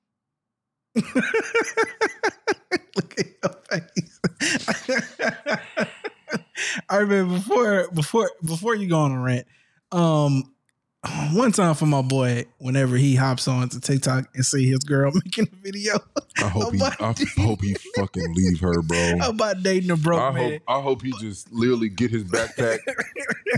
[0.95, 1.10] Look
[3.18, 4.20] at your face.
[6.88, 9.47] I remember before before before you go on a rant.
[9.91, 10.54] Um,
[11.34, 15.12] one time for my boy, whenever he hops on to TikTok and see his girl
[15.26, 15.93] making a video,
[16.39, 19.14] I hope he, I hope he fucking leave her, bro.
[19.30, 20.52] about dating a broke I man.
[20.52, 22.80] hope, I hope he just literally get his backpack,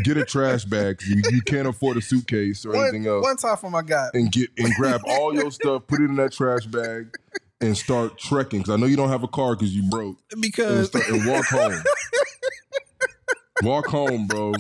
[0.03, 1.01] get a trash bag.
[1.03, 4.09] You, you can't afford a suitcase or anything else, one time for my guy.
[4.13, 7.17] and get and grab all your stuff, put it in that trash bag,
[7.59, 8.59] and start trekking.
[8.59, 10.17] Because I know you don't have a car because you broke.
[10.31, 11.73] And, Because start, and walk home.
[13.63, 14.53] walk home, bro.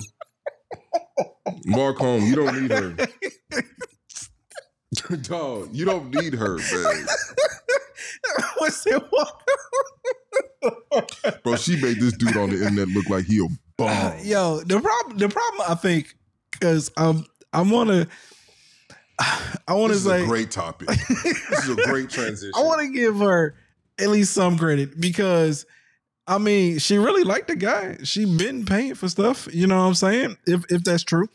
[1.45, 2.23] Home.
[2.25, 2.95] You don't need her.
[5.21, 7.05] Dog, you don't need her, man.
[8.57, 9.01] what's it?
[11.43, 14.13] Bro, she made this dude on the internet look like he a bum.
[14.23, 16.15] Yo, the problem, the problem, I think,
[16.51, 18.07] because um, I want to,
[19.19, 20.87] I want to This is say, a great topic.
[20.87, 22.51] this is a great transition.
[22.55, 23.55] I want to give her
[23.97, 25.65] at least some credit because
[26.27, 27.97] I mean, she really liked the guy.
[28.03, 30.37] She been paying for stuff, you know what I'm saying?
[30.47, 31.27] If if that's true.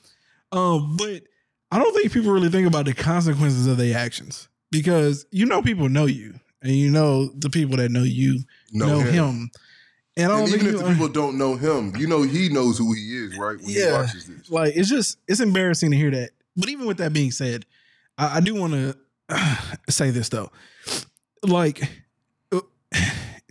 [0.52, 1.22] Um, but
[1.70, 5.60] I don't think people really think about the consequences of their actions because you know
[5.60, 8.40] people know you and you know the people that know you
[8.72, 9.12] Know know, him.
[9.14, 9.50] him.
[10.18, 12.48] And I don't and think even if the people don't know him, you know he
[12.48, 13.56] knows who he is, right?
[13.58, 14.00] When he Yeah.
[14.00, 14.48] watches this.
[14.48, 16.30] like it's just it's embarrassing to hear that.
[16.56, 17.66] But even with that being said,
[18.16, 18.96] I, I do want to
[19.90, 20.50] say this though,
[21.42, 21.82] like,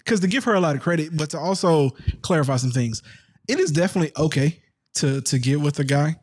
[0.05, 1.91] because to give her a lot of credit, but to also
[2.21, 3.01] clarify some things,
[3.47, 4.61] it is definitely okay
[4.95, 6.15] to to get with a guy,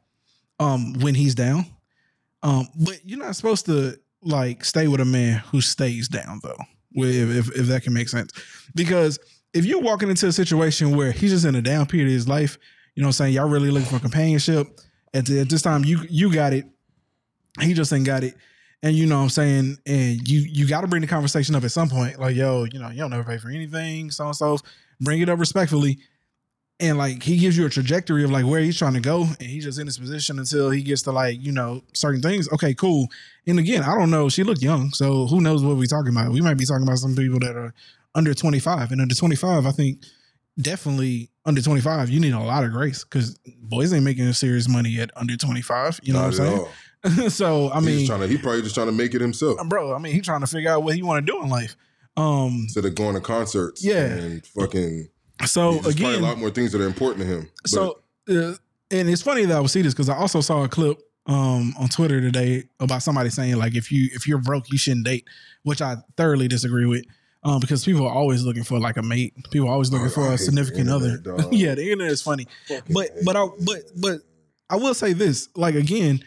[0.58, 1.66] um, when he's down,
[2.42, 6.56] um, but you're not supposed to like stay with a man who stays down though,
[6.94, 8.32] if if, if that can make sense,
[8.74, 9.18] because
[9.52, 12.28] if you're walking into a situation where he's just in a down period of his
[12.28, 12.56] life,
[12.94, 14.66] you know what I'm saying, y'all really looking for companionship.
[15.14, 16.64] At, the, at this time, you you got it.
[17.60, 18.34] He just ain't got it.
[18.82, 19.78] And you know what I'm saying?
[19.86, 22.18] And you you got to bring the conversation up at some point.
[22.18, 24.58] Like, yo, you know, you don't never pay for anything, so and so.
[25.00, 25.98] Bring it up respectfully.
[26.80, 29.42] And like he gives you a trajectory of like where he's trying to go, and
[29.42, 32.50] he's just in this position until he gets to like, you know, certain things.
[32.52, 33.08] Okay, cool.
[33.46, 34.28] And again, I don't know.
[34.28, 36.32] She looked young, so who knows what we're talking about?
[36.32, 37.72] We might be talking about some people that are
[38.14, 38.90] under 25.
[38.90, 40.02] And under 25, I think
[40.60, 44.68] definitely under 25, you need a lot of grace because boys ain't making a serious
[44.68, 46.00] money at under 25.
[46.02, 46.58] You know Not what I'm saying?
[46.58, 46.68] all.
[47.28, 50.12] so I mean, to, he probably just trying to make it himself bro, I mean,
[50.14, 51.76] he's trying to figure out what he want to do in life.
[52.16, 53.84] Um, instead of going to concerts.
[53.84, 54.04] Yeah.
[54.04, 55.08] and fucking.
[55.46, 57.50] so again, a lot more things that are important to him.
[57.62, 57.98] But so
[58.28, 58.54] uh,
[58.90, 61.72] and it's funny that I would see this because I also saw a clip um
[61.78, 65.26] on Twitter today about somebody saying like if you if you're broke you shouldn't date,
[65.62, 67.04] which I thoroughly disagree with.
[67.44, 69.34] Um, because people are always looking for like a mate.
[69.50, 71.08] People are always looking Oh, for I a significant other.
[71.16, 72.46] internet, yeah, the internet is funny.
[72.68, 74.18] fucking but but I but but
[74.70, 76.22] I will say this, like again,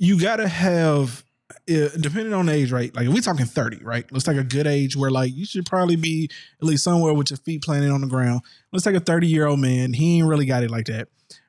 [0.00, 1.22] you gotta have
[1.68, 2.92] uh, depending on age, right?
[2.96, 4.10] Like we talking 30, right?
[4.10, 6.30] Let's take a good age where like you should probably be
[6.60, 8.40] at least somewhere with your feet planted on the ground.
[8.72, 9.92] Let's take a 30 year old man.
[9.92, 11.08] He ain't really got it like that.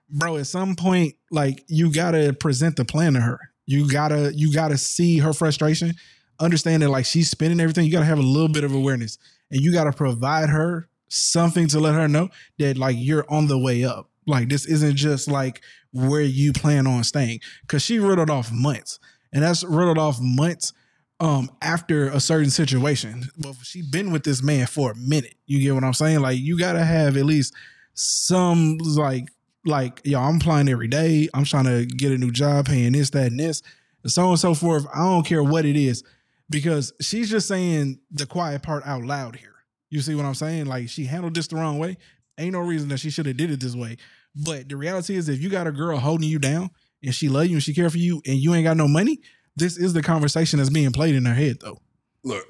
[0.10, 3.40] bro, at some point, like you gotta present the plan to her.
[3.66, 5.94] You gotta you gotta see her frustration,
[6.40, 7.86] understand that like she's spending everything.
[7.86, 9.18] You gotta have a little bit of awareness,
[9.50, 12.30] and you gotta provide her something to let her know
[12.60, 14.11] that like you're on the way up.
[14.28, 15.62] Like this isn't just like
[15.92, 17.40] where you plan on staying.
[17.68, 19.00] Cause she riddled off months.
[19.34, 20.74] And that's riddled off months
[21.20, 23.24] um after a certain situation.
[23.38, 25.36] Well, she been with this man for a minute.
[25.46, 26.22] You get what I'm saying?
[26.22, 27.54] Like you gotta have at least
[27.94, 29.30] some like
[29.66, 31.30] like yo, I'm applying every day.
[31.34, 33.62] I'm trying to get a new job, paying this, that, and this,
[34.04, 34.86] and so on and so forth.
[34.94, 36.04] I don't care what it is,
[36.50, 39.54] because she's just saying the quiet part out loud here.
[39.90, 40.66] You see what I'm saying?
[40.66, 41.98] Like she handled this the wrong way.
[42.38, 43.98] Ain't no reason that she should have did it this way.
[44.36, 46.72] But the reality is, if you got a girl holding you down
[47.04, 49.20] and she love you and she care for you, and you ain't got no money,
[49.56, 51.80] this is the conversation that's being played in her head, though.
[52.24, 52.46] Look,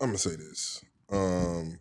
[0.00, 0.84] I'm gonna say this.
[1.10, 1.78] Um,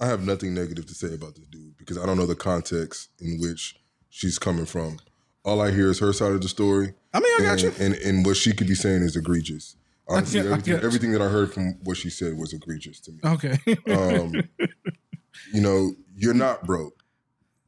[0.00, 3.10] I have nothing negative to say about this dude because I don't know the context
[3.20, 3.76] in which
[4.10, 4.98] she's coming from.
[5.44, 6.94] All I hear is her side of the story.
[7.12, 7.84] I mean, I got and, you.
[7.84, 9.76] And and what she could be saying is egregious.
[10.08, 13.20] Honestly, everything, everything that I heard from what she said was egregious to me.
[13.24, 13.58] Okay.
[13.90, 14.34] Um,
[15.52, 17.02] you know, you're not broke.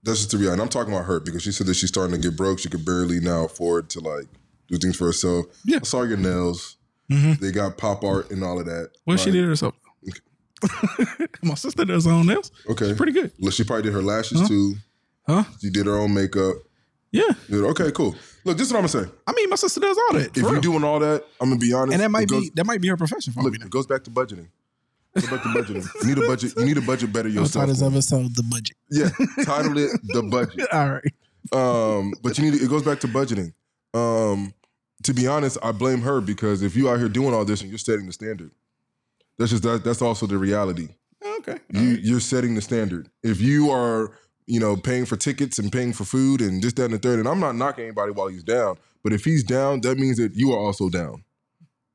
[0.03, 0.55] That's just the reality.
[0.55, 2.59] And I'm talking about her because she said that she's starting to get broke.
[2.61, 4.27] She could barely now afford to like
[4.69, 5.47] do things for herself.
[5.65, 5.79] Yeah.
[5.83, 6.77] I saw your nails.
[7.11, 7.39] Mhm.
[7.41, 8.91] They got pop art and all of that.
[9.07, 9.75] Well, she did herself.
[11.43, 12.51] My sister does her own nails.
[12.71, 12.95] Okay.
[12.95, 13.31] Pretty good.
[13.39, 14.49] Look, she probably did her lashes Huh?
[14.49, 14.75] too.
[15.27, 15.45] Huh?
[15.61, 16.55] She did her own makeup.
[17.13, 17.25] Yeah.
[17.51, 18.15] Okay, cool.
[18.45, 19.11] Look, this is what I'm gonna say.
[19.27, 20.37] I mean, my sister does all that.
[20.37, 21.95] If you're doing all that, I'm gonna be honest.
[21.95, 23.55] and that might goes, be that might be her profession for look.
[23.55, 24.49] It goes back to budgeting.
[25.21, 26.03] Go back to budgeting.
[26.03, 26.53] You need a budget.
[26.57, 27.65] You need a budget better yourself.
[27.65, 28.77] titles episode the budget.
[28.91, 29.09] Yeah,
[29.45, 30.69] title it the budget.
[30.73, 31.13] All right.
[31.53, 33.53] Um, but you need it goes back to budgeting.
[33.95, 34.53] Um,
[35.05, 37.71] to be honest, I blame her because if you out here doing all this and
[37.71, 38.51] you're setting the standard,
[39.39, 40.89] that's just that, that's also the reality.
[41.39, 41.59] Okay.
[41.71, 43.09] You you're setting the standard.
[43.23, 44.13] If you are,
[44.47, 47.19] you know, paying for tickets and paying for food and this, that, and the third,
[47.19, 50.35] and I'm not knocking anybody while he's down, but if he's down, that means that
[50.35, 51.25] you are also down.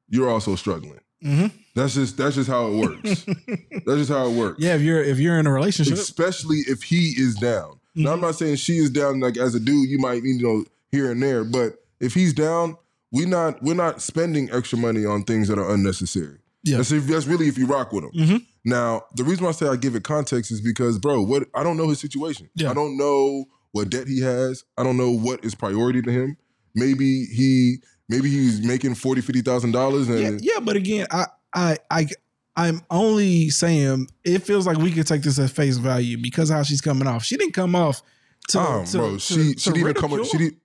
[0.07, 0.99] You're also struggling.
[1.23, 1.51] Mhm.
[1.75, 3.23] That's just that's just how it works.
[3.85, 6.83] that's just how it works Yeah, if you're if you're in a relationship, especially if
[6.83, 7.79] he is down.
[7.95, 8.07] Now, Mm-hmm.
[8.13, 9.19] I'm not saying she is down.
[9.19, 12.75] Like as a dude, you might you know here and there, but if he's down,
[13.11, 16.37] we not we're not spending extra money on things that are unnecessary.
[16.63, 16.77] Yeah.
[16.77, 18.11] that's, if, that's really if you rock with him.
[18.11, 18.45] Mhm.
[18.63, 21.63] Now, the reason why I say I give it context is because, bro, what I
[21.63, 22.49] don't know his situation.
[22.55, 22.69] Yeah.
[22.71, 24.63] I don't know what debt he has.
[24.77, 26.37] I don't know what is priority to him.
[26.75, 27.77] Maybe he
[28.11, 32.07] maybe he's making forty fifty thousand dollars yeah, and yeah, but again, I I I
[32.55, 36.61] I'm only saying it feels like we could take this at face value because how
[36.63, 37.23] she's coming off.
[37.23, 38.01] She didn't come off
[38.49, 40.23] to, um, to- bro, to- she to she didn't even come.
[40.25, 40.55] She did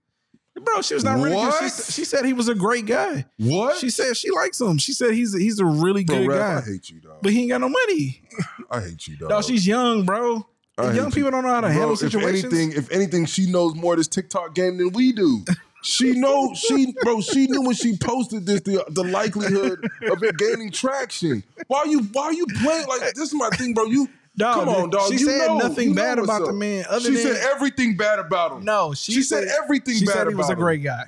[0.65, 1.87] Bro, she was not ridiculous.
[1.87, 3.27] She, she said he was a great guy.
[3.37, 3.77] what?
[3.77, 4.79] She said she likes him.
[4.79, 7.19] She said he's he's a really bro, good Raph, guy, I hate you, dog.
[7.23, 8.23] but he ain't got no money.
[8.71, 9.29] I hate you, dog.
[9.29, 10.47] No, she's young, bro.
[10.79, 11.11] I young you.
[11.13, 12.45] people don't know how to Bro, handle if situations.
[12.53, 15.45] anything, if anything, she knows more of this TikTok game than we do.
[15.87, 17.21] She know she bro.
[17.21, 21.45] She knew when she posted this the the likelihood of it gaining traction.
[21.69, 23.19] Why you why you playing like this?
[23.19, 23.85] Is my thing, bro.
[23.85, 25.09] You Dog, come on, dog.
[25.13, 26.49] she you said know, nothing you know bad about up.
[26.49, 28.65] the man other she than- said everything bad about him.
[28.65, 31.05] no, she, she, said, everything She bad said he was a great guy.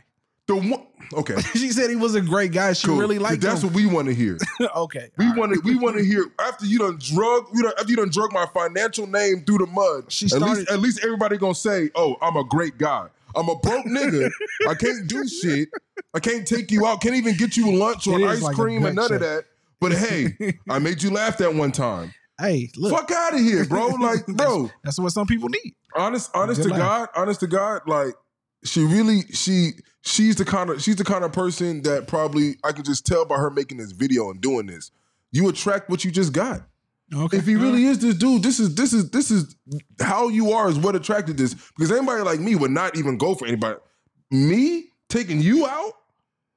[0.47, 2.72] The one, okay, She said he was a great guy.
[2.72, 2.97] She cool.
[2.97, 3.68] really liked That's him.
[3.68, 4.39] what we want to hear.
[4.76, 5.39] okay, We all right.
[5.41, 5.61] want to.
[5.62, 7.49] We want to hear after you done drug.
[7.53, 10.05] You done, after you done drug my financial name through the mud.
[10.11, 13.09] She at started- least, at least everybody gonna say, "Oh, I'm a great guy.
[13.37, 14.31] I'm a broke nigga.
[14.68, 15.68] I can't do shit.
[16.14, 17.01] I can't take you out.
[17.01, 19.45] Can't even get you lunch or ice like cream or none of that.
[19.81, 20.37] But hey,
[20.68, 22.12] I made you laugh that one time.
[22.41, 23.89] Hey, look, Fuck out of here, bro.
[24.01, 24.70] Like, bro.
[24.85, 25.74] that's what some people need.
[25.95, 26.68] Honest, honest to.
[26.68, 28.14] God, honest to God, like
[28.64, 29.70] she really, she,
[30.03, 33.24] she's the kind of, she's the kind of person that probably I can just tell
[33.24, 34.93] by her making this video and doing this.
[35.33, 36.62] You attract what you just got.
[37.15, 39.57] Okay, If he really is this dude, this is this is this is
[40.01, 41.55] how you are is what attracted this.
[41.55, 43.79] Because anybody like me would not even go for anybody.
[44.31, 45.93] Me taking you out?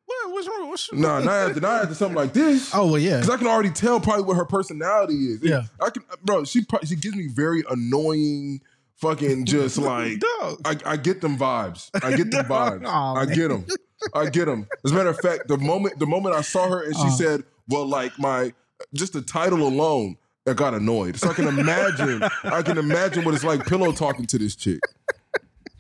[0.05, 0.67] what, what's wrong?
[0.69, 2.71] What's Nah, not after not after something like this.
[2.73, 3.17] Oh well, yeah.
[3.21, 5.39] Because I can already tell probably what her personality is.
[5.41, 5.63] Yeah.
[5.81, 6.43] I can, bro.
[6.43, 8.59] She pro- she gives me very annoying,
[8.97, 10.21] fucking just like
[10.65, 11.89] I, I get them vibes.
[12.03, 12.85] I get them vibes.
[12.85, 13.65] Aw, I get them.
[14.13, 14.67] I get them.
[14.83, 17.11] As a matter of fact, the moment the moment I saw her and she Uh.
[17.11, 18.51] said, "Well, like my
[18.93, 21.17] just the title alone." I got annoyed.
[21.17, 24.79] So I can imagine, I can imagine what it's like pillow talking to this chick.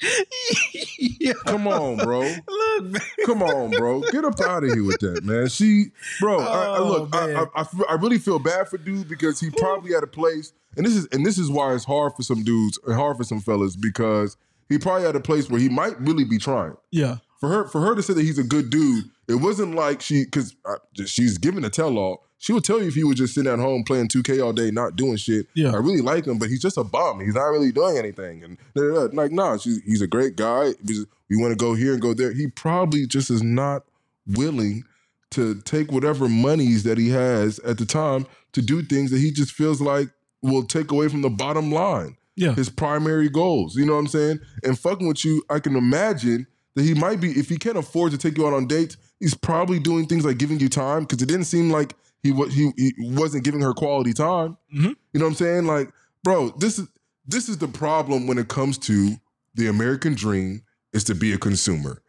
[0.99, 1.33] yeah.
[1.45, 2.21] Come on, bro.
[2.21, 3.01] Look, man.
[3.25, 4.01] Come on, bro.
[4.11, 5.47] Get up out of here with that, man.
[5.47, 6.39] She, bro.
[6.39, 7.45] I, I, Oh, look, I.
[7.55, 10.95] I, I, really feel bad for dude because he probably had a place, and this
[10.95, 14.37] is and this is why it's hard for some dudes, hard for some fellas because
[14.69, 16.75] he probably had a place where he might really be trying.
[16.91, 17.17] Yeah.
[17.39, 20.25] For her, for her to say that he's a good dude, it wasn't like she
[20.25, 22.25] because uh, she's giving a tell all.
[22.41, 24.71] She would tell you if he was just sitting at home playing 2K all day,
[24.71, 25.45] not doing shit.
[25.53, 25.71] Yeah.
[25.73, 27.19] I really like him, but he's just a bum.
[27.19, 28.43] He's not really doing anything.
[28.43, 29.15] And da, da, da.
[29.15, 30.73] like, nah, she's, he's a great guy.
[30.83, 32.33] Just- we want to go here and go there.
[32.33, 33.83] He probably just is not
[34.27, 34.83] willing
[35.31, 39.31] to take whatever monies that he has at the time to do things that he
[39.31, 40.09] just feels like
[40.41, 42.53] will take away from the bottom line Yeah.
[42.53, 43.75] his primary goals.
[43.77, 44.39] You know what I'm saying?
[44.63, 48.11] And fucking with you, I can imagine that he might be if he can't afford
[48.13, 48.97] to take you out on dates.
[49.19, 51.93] He's probably doing things like giving you time because it didn't seem like
[52.23, 54.57] he was he, he wasn't giving her quality time.
[54.75, 54.95] Mhm.
[55.13, 55.65] You know what I'm saying?
[55.65, 55.91] Like,
[56.23, 56.87] bro, this is
[57.25, 59.15] this is the problem when it comes to
[59.55, 60.63] the American dream
[60.93, 62.01] is to be a consumer.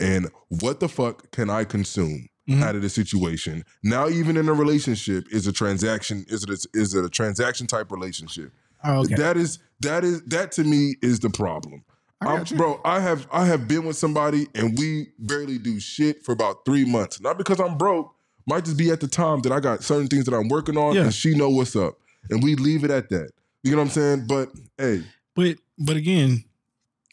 [0.00, 2.62] And what the fuck can I consume Mhm.
[2.62, 3.64] out of this situation?
[3.82, 6.24] Now, even in a relationship, is a transaction.
[6.28, 8.52] Is it a, is it a transaction type relationship?
[8.84, 9.14] Oh, okay.
[9.16, 11.84] That is that is that to me is the problem.
[12.20, 16.32] I bro, I have I have been with somebody and we barely do shit for
[16.32, 17.20] about three months.
[17.20, 18.13] Not because I'm broke,
[18.46, 20.94] might just be at the time that I got certain things that I'm working on
[20.94, 21.02] Yeah.
[21.04, 21.98] and she know what's up.
[22.30, 23.30] And we leave it at that.
[23.62, 24.26] You know what I'm saying?
[24.26, 25.02] But hey,
[25.34, 26.44] but but again,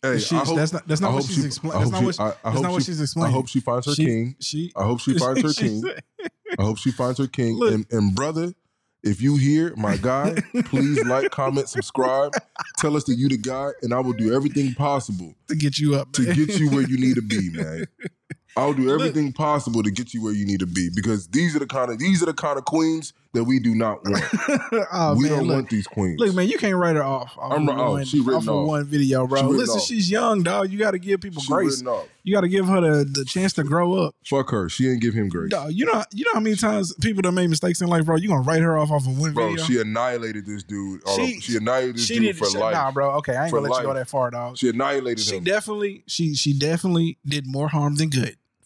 [0.01, 1.79] hey, she, hope, that's not that's not what she's explaining.
[1.79, 3.29] That's not what she- I- I that's not what she- she's explaining.
[3.31, 4.35] I hope she finds her She- king.
[4.39, 5.83] She I hope she finds her king.
[6.59, 7.55] I hope she finds her king.
[7.57, 7.73] Look.
[7.73, 8.53] And, and brother,
[9.03, 12.33] if you hear my guy, please like, comment, subscribe.
[12.77, 15.95] Tell us that you the guy, and I will do everything possible to get you
[15.95, 17.85] up to get you where you need to be, man.
[18.57, 21.59] I'll do everything possible to get you where you need to be because these are
[21.59, 24.21] the kind of these are the kind of queens that we do not want.
[24.91, 26.19] oh, we man, don't look, want these queens.
[26.19, 27.37] Look, man, you can't write her off.
[27.37, 28.67] off I'm of ri- oh, one, she written off of off.
[28.67, 29.39] one video, bro.
[29.39, 29.83] She Listen, off.
[29.85, 30.69] she's young, dog.
[30.69, 31.81] You got to give people She grace.
[32.23, 34.15] You got to give her the, the chance to grow up.
[34.25, 34.67] Fuck her.
[34.69, 35.49] She ain't give him grace.
[35.49, 38.17] Dog, you know, you know how many times people that made mistakes in life, bro.
[38.17, 39.63] You gonna write her off off of one Bro, video?
[39.65, 41.01] she annihilated this dude.
[41.07, 42.73] Uh, she- she annihilated this she dude did for she- life.
[42.73, 43.11] Nah, bro.
[43.19, 44.57] Okay, I ain't For gonna let you go that far, dog.
[44.57, 45.45] She annihilated She him.
[45.45, 48.20] definitely, she she definitely did more harm than good,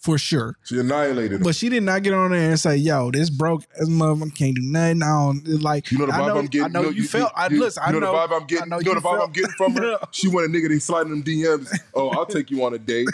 [0.05, 0.55] for sure.
[0.63, 1.41] she annihilated him.
[1.43, 4.55] But she did not get on there and say, "Yo, this broke as mother can't
[4.55, 5.91] do nothing." I don't like.
[5.91, 6.75] You know the I vibe know, I'm getting.
[6.77, 7.31] I know you, felt.
[7.35, 7.81] I you, listen.
[7.83, 8.69] You I know, know the vibe I'm getting.
[8.69, 9.97] Know you know the vibe felt- I'm getting from her.
[10.11, 11.75] She want a nigga that sliding them DMs.
[11.95, 13.09] Oh, I'll take you on a date.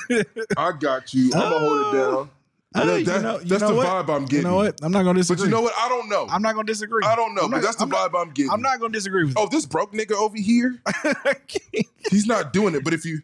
[0.57, 1.31] I got you.
[1.33, 2.11] I'm gonna hold it oh.
[2.15, 2.29] down.
[2.73, 3.87] Hey, That- you know- you that's the what?
[3.87, 4.37] vibe I'm getting.
[4.45, 4.79] You know what?
[4.83, 5.43] I'm not gonna disagree.
[5.43, 5.73] But you know what?
[5.77, 6.27] I don't know.
[6.29, 7.03] I'm not gonna disagree.
[7.05, 7.43] I don't know.
[7.43, 8.51] I'm but that's the I'm not- vibe I'm getting.
[8.51, 10.81] I'm not gonna disagree with Oh, this broke nigga over here.
[12.11, 12.83] He's not doing it.
[12.83, 13.21] But if you,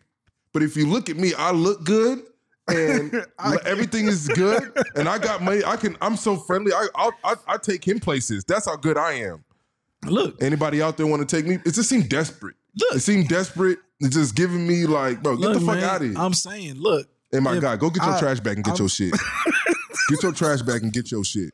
[0.53, 2.23] but if you look at me, I look good.
[2.67, 3.25] And
[3.65, 4.61] everything is good,
[4.95, 5.63] and I got money.
[5.65, 5.95] I can.
[6.01, 6.73] I'm so friendly.
[6.73, 8.43] I I'll, I I take him places.
[8.43, 9.43] That's how good I am.
[10.05, 11.55] Look, Anybody out there want to take me?
[11.65, 12.55] It just seemed desperate.
[12.79, 12.95] Look.
[12.97, 13.79] it seemed desperate.
[13.99, 16.17] It's just giving me like, bro, get look, the fuck man, out of here.
[16.17, 18.81] I'm saying, look, hey, my guy, go get your I- trash bag and get I'm-
[18.81, 19.11] your shit.
[20.09, 21.53] get your trash bag and get your shit.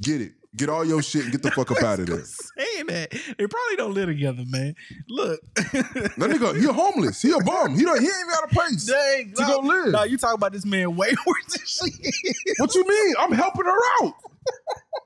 [0.00, 0.32] Get it.
[0.58, 2.22] Get all your shit and get the fuck up out of there.
[2.24, 4.74] saying that they probably don't live together, man.
[5.08, 7.22] Look, That nigga, he a homeless.
[7.22, 7.76] He a bum.
[7.76, 8.00] He don't.
[8.00, 8.84] He ain't even got a place.
[8.84, 9.92] dang, To no, go live.
[9.92, 12.54] No, you talk about this man way worse than she is.
[12.58, 13.14] What you mean?
[13.18, 14.14] I'm helping her out.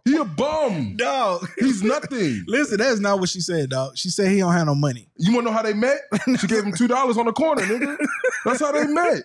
[0.04, 0.96] He a bum.
[0.96, 2.44] Dog, He's nothing.
[2.48, 3.96] listen, that's not what she said, dog.
[3.96, 5.08] She said he don't have no money.
[5.16, 5.98] You wanna know how they met?
[6.40, 7.96] She gave him two dollars on the corner, nigga.
[8.44, 9.22] That's how they met.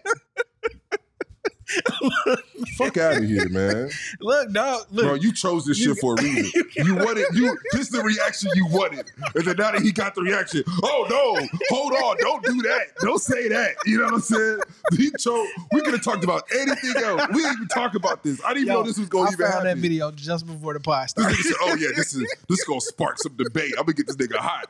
[2.77, 3.89] Fuck out of here, man.
[4.19, 5.05] Look, dog, look.
[5.05, 6.63] Bro, you chose this You- shit for a reason.
[6.77, 9.11] You wanted you this is the reaction you wanted.
[9.35, 12.95] And then now that he got the reaction, oh no, hold on, don't do that.
[13.01, 13.75] Don't say that.
[13.85, 14.59] You know what I'm saying?
[14.95, 17.21] He chose we could have talked about anything else.
[17.29, 18.39] We didn't even talk about this.
[18.45, 19.67] I didn't even Yo, know this was gonna I even found happen.
[19.67, 21.35] that video just before the pod started.
[21.37, 23.73] said, "Oh yeah, this is this is gonna spark some debate.
[23.77, 24.69] I'm gonna get this nigga hot."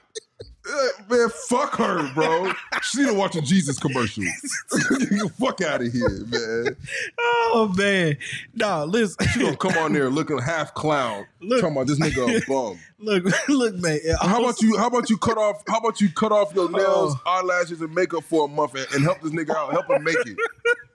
[0.70, 2.52] Uh, man, fuck her, bro.
[2.82, 4.24] She need to watch a Jesus commercial.
[5.40, 6.76] fuck out of here, man.
[7.20, 8.18] oh man,
[8.56, 11.62] dog, listen, She gonna come on there looking half clown, Look.
[11.62, 12.80] talking about this nigga a bum.
[13.00, 14.00] look, look, man.
[14.22, 14.78] How about you?
[14.78, 15.64] How about you cut off?
[15.68, 17.40] How about you cut off your nails, Oh.
[17.42, 19.72] eyelashes, and makeup for a month and, and help this nigga out?
[19.72, 20.38] Help him make it.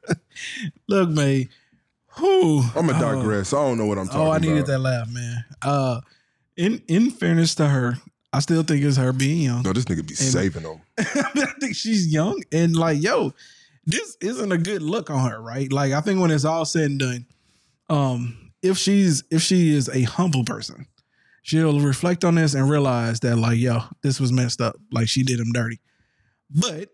[0.89, 1.49] Look, man.
[2.17, 2.61] Who?
[2.77, 3.53] I'm gonna digress.
[3.55, 4.43] I don't know what I'm talking Oh, I about.
[4.43, 5.45] needed that laugh, man.
[5.63, 6.01] Uh,
[6.57, 7.97] in in fairness to her,
[8.33, 9.63] I still think it's her being young.
[9.63, 10.81] No, this nigga be saving them.
[10.99, 13.35] I think she's young and like, yo,
[13.85, 15.71] this isn't a good look on her, right?
[15.71, 17.27] Like, I think when it's all said and done,
[17.91, 20.87] um, if she's if she is a humble person,
[21.43, 24.77] she'll reflect on this and realize that, like, yo, this was messed up.
[24.91, 25.81] Like, she did him dirty.
[26.49, 26.91] But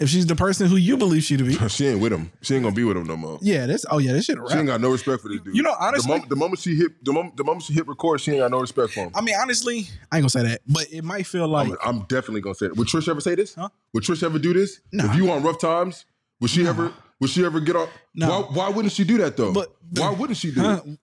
[0.00, 2.32] if she's the person who you believe she to be, She ain't with him.
[2.42, 3.38] She ain't gonna be with him no more.
[3.42, 5.54] yeah, this oh yeah, this shit She ain't got no respect for this dude.
[5.54, 7.86] You know, the honestly- moment, the moment she hit the moment, the moment she hit
[7.86, 9.10] record, she ain't got no respect for him.
[9.14, 12.00] I mean, honestly, I ain't gonna say that, but it might feel like I'm, I'm
[12.06, 12.76] definitely gonna say it.
[12.76, 13.54] Would Trish ever say this?
[13.54, 13.68] Huh?
[13.92, 14.80] Would Trish ever do this?
[14.92, 15.10] Nah.
[15.10, 16.06] If you on rough times,
[16.40, 16.92] would she ever?
[17.20, 17.86] Would she ever get on?
[18.14, 18.28] No.
[18.44, 19.52] Why, why wouldn't she do that though?
[19.52, 20.80] But- why wouldn't she do Huh?
[20.86, 20.98] it?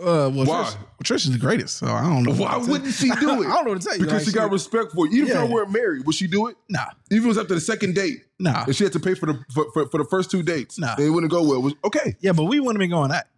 [0.00, 0.64] Uh, well, Why?
[0.64, 2.32] Trish, Trish is the greatest, so I don't know.
[2.32, 3.46] Why wouldn't she do it?
[3.48, 4.04] I don't know what to tell you.
[4.04, 5.16] Because Like, she got respect for you.
[5.18, 5.42] Even Yeah.
[5.42, 6.56] if y'all weren't married, would she do it?
[6.68, 8.64] nah, Even if it was after the second date, nah.
[8.64, 10.94] and she had to pay for the for, for, for the first two dates, Nah.
[10.98, 11.60] it wouldn't go well.
[11.62, 12.16] Was okay.
[12.20, 13.28] Yeah, but we wouldn't be going that.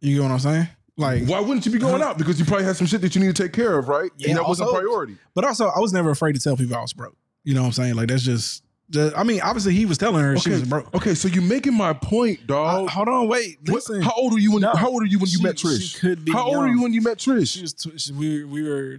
[0.00, 0.68] You get what I'm saying?
[0.96, 2.18] Like, Why wouldn't you be going out?
[2.18, 4.10] Because you probably had some shit that you need to take care of, right?
[4.18, 5.16] Yeah, and that wasn't a priority.
[5.34, 7.16] but also I was never afraid to tell people I was broke.
[7.44, 7.94] You know what I'm saying?
[7.94, 8.62] Like that's just.
[8.90, 10.94] Just- I mean, obviously he was telling her she Okay, was broke.
[10.94, 12.88] okay, so you're making my point, dog.
[12.90, 13.58] hold on, wait.
[13.66, 15.56] What- Listen, how old are you when No, How old are you when you met
[15.56, 15.92] Trish?
[15.94, 17.52] she could be How old are you when you met Trish?
[17.52, 18.98] she was tw- she, we we were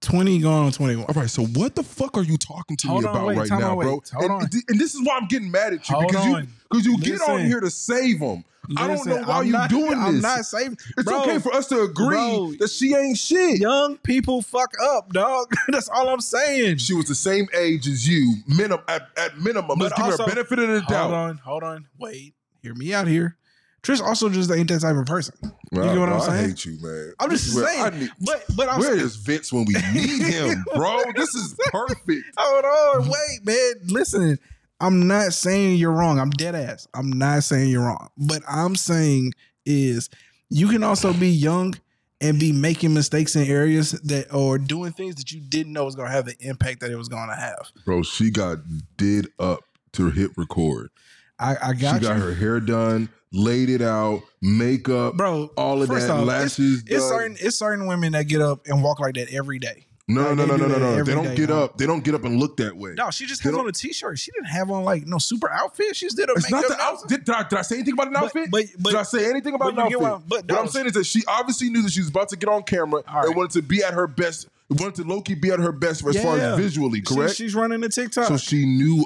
[0.00, 1.06] twenty going on twenty one.
[1.08, 3.38] All right, so what the fuck are you talking to Hold me on, about wait,
[3.38, 3.90] right now, out, bro?
[3.90, 4.48] hold and, on.
[4.68, 7.20] and this is why I'm getting mad at you Hold because you because you get
[7.28, 8.44] on here to save them.
[8.76, 9.98] I don't know why I'm you not- doing this.
[9.98, 10.76] I'm not saving.
[10.96, 13.58] it's bro, okay for us to agree bro, that she ain't shit.
[13.60, 15.52] young people fuck up, dog.
[15.68, 16.78] That's all I'm saying.
[16.78, 19.78] She was the same age as you, minimum at, at minimum.
[19.78, 21.10] Let's But give her a benefit of the Hold doubt.
[21.12, 22.34] on, hold on, wait.
[22.62, 23.36] Hear me out here.
[23.82, 25.34] Trish also just ain't that type of person.
[25.42, 26.48] You Nah, get what I'm nah, I saying?
[26.48, 27.12] hate you, man.
[27.20, 28.00] I'm just saying.
[28.00, 31.00] Need- but but I'm where saying, is Vince when we need him, bro?
[31.14, 32.24] This is perfect.
[32.36, 32.64] hold
[33.04, 33.72] on, wait, man.
[33.86, 34.38] Listen,
[34.80, 36.18] I'm not saying you're wrong.
[36.20, 36.86] I'm dead ass.
[36.94, 38.08] I'm not saying you're wrong.
[38.16, 39.32] But I'm saying
[39.66, 40.08] is
[40.50, 41.74] you can also be young
[42.20, 45.94] and be making mistakes in areas that or doing things that you didn't know was
[45.94, 47.70] gonna have the impact that it was gonna have.
[47.84, 48.58] Bro, she got
[48.96, 50.90] did up to hit record.
[51.38, 55.88] I, I She got got her hair done, laid it out, makeup, Bro, all of
[55.88, 56.82] that, off, lashes.
[56.86, 57.00] It's done.
[57.00, 59.86] certain it's certain women that get up and walk like that every day.
[60.08, 61.04] No, like, no, no, no, no, no.
[61.04, 61.70] They don't day, get dog.
[61.70, 61.76] up.
[61.78, 62.94] They don't get up and look that way.
[62.96, 64.18] No, she just They has don't- on a t-shirt.
[64.18, 65.94] She didn't have on like no super outfit.
[65.96, 66.76] She just did a It's not makeup.
[66.78, 67.08] the outfit.
[67.08, 68.50] Did, did I, did I say anything about an outfit?
[68.50, 70.00] but- but- did I say anything about outfit?
[70.00, 70.60] What I'm but what.
[70.60, 73.02] I'm saying is that she obviously knew that she was about to get on camera
[73.06, 73.26] All right.
[73.26, 74.48] and wanted to be at her best.
[74.70, 77.36] Wanted to low key be at her best as far as visually, She- correct?
[77.36, 78.28] she's running the TikTok.
[78.28, 79.04] so she knew.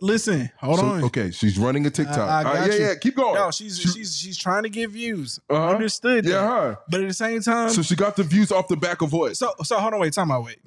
[0.00, 1.04] Listen, hold so- on.
[1.04, 2.18] Okay, she's running a TikTok.
[2.18, 2.80] I- I All right, got yeah, you.
[2.86, 2.94] yeah.
[2.94, 3.34] Keep going.
[3.34, 5.40] No, she's She- she's she's trying to get views.
[5.50, 5.70] Uh-huh.
[5.74, 6.24] Understood.
[6.24, 6.76] Yeah, huh?
[6.88, 9.12] But at the same time, So so, she got the views off the back of
[9.12, 9.36] what?
[9.36, 10.58] so hold on, wait, time out, wait.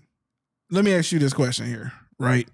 [0.70, 2.48] Let me ask you this question here, right?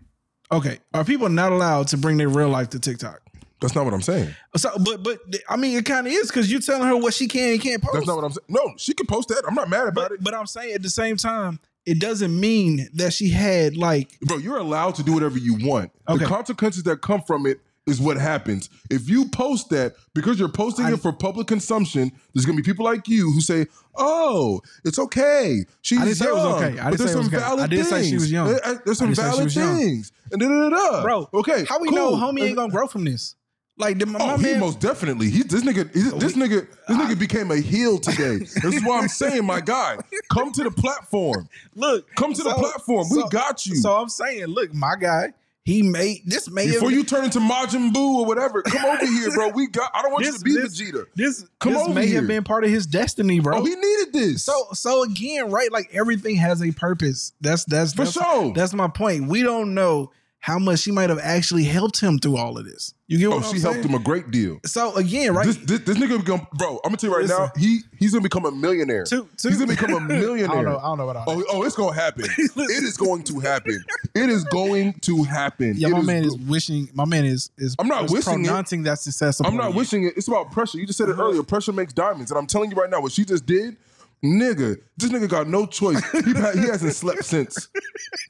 [0.51, 3.21] Okay, are people not allowed to bring their real life to TikTok?
[3.59, 4.35] That's not what I'm saying.
[4.55, 5.17] So, but but
[5.49, 7.81] I mean, it kind of is because you're telling her what she can and can't
[7.81, 7.93] post.
[7.95, 8.45] That's not what I'm saying.
[8.49, 9.41] No, she can post that.
[9.47, 10.23] I'm not mad about but, it.
[10.23, 14.37] but I'm saying at the same time, it doesn't mean that she had like Bro,
[14.39, 15.91] you're allowed to do whatever you want.
[16.07, 16.19] Okay.
[16.19, 18.69] The consequences that come from it is what happens.
[18.89, 22.61] If you post that because you're posting I- it for public consumption, there's gonna be
[22.63, 23.65] people like you who say,
[23.95, 25.63] "Oh, it's okay.
[25.81, 26.65] She's I didn't say it was okay.
[26.65, 27.61] I didn't there's say it was some okay.
[27.63, 28.53] I did say she was young.
[28.53, 29.77] Uh, There's some I didn't say she valid was young.
[29.77, 30.11] things.
[30.33, 31.01] And da, da, da, da.
[31.03, 31.29] bro.
[31.35, 31.97] okay, how we cool.
[31.97, 33.36] know homie ain't gonna grow from this?
[33.79, 35.29] Like the, my Oh, he man, most definitely.
[35.29, 35.93] He this nigga.
[35.93, 36.67] He, this nigga.
[36.87, 38.37] This nigga became a heel today.
[38.39, 39.97] this is why I'm saying, my guy,
[40.31, 41.47] come to the platform.
[41.75, 43.07] look, Come to the platform.
[43.11, 43.75] We got you.
[43.75, 47.39] So I'm saying, look, my guy, he made this may Before have, you turn into
[47.39, 49.49] Majin Buu or whatever, come over here, bro.
[49.49, 49.91] We got.
[49.93, 51.05] I don't want you to be this, Vegeta.
[51.13, 52.15] This, Come this over may here.
[52.21, 53.57] have been part of his destiny, bro.
[53.59, 54.43] Oh, he needed this.
[54.45, 55.71] so so again, right?
[55.71, 57.33] Like everything has a purpose.
[57.41, 58.53] That's that's For that's, sure.
[58.53, 59.27] That's my point.
[59.27, 60.11] We don't know
[60.47, 62.93] how much she might have actually helped him through all of this.
[63.09, 63.73] You get what oh, I'm she saying?
[63.75, 64.59] helped him a great deal.
[64.65, 65.45] So again, right?
[65.45, 66.75] This, this, this nigga, gonna, bro.
[66.85, 67.37] I'm gonna tell you right Listen.
[67.43, 67.51] now.
[67.57, 69.03] He he's gonna become a millionaire.
[69.03, 70.49] Two- two- He's gonna become a millionaire.
[70.51, 70.77] I don't know.
[70.77, 72.25] I don't know what I Oh, oh, it's gonna happen.
[72.37, 73.83] it is going to happen.
[74.15, 75.73] It is going to happen.
[75.75, 76.89] Yeah, It my is man go- is wishing.
[76.93, 77.75] My man is is.
[77.77, 78.47] I'm not is wishing it.
[78.47, 79.41] pronouncing that success.
[79.43, 79.75] I'm not you.
[79.77, 80.13] wishing it.
[80.15, 80.77] It's about pressure.
[80.77, 81.23] You just said it Uh-huh.
[81.25, 81.43] earlier.
[81.43, 83.75] Pressure makes diamonds, and I'm telling you right now, what she just did,
[84.23, 86.01] nigga, this nigga got no choice.
[86.11, 87.67] He, he hasn't slept since.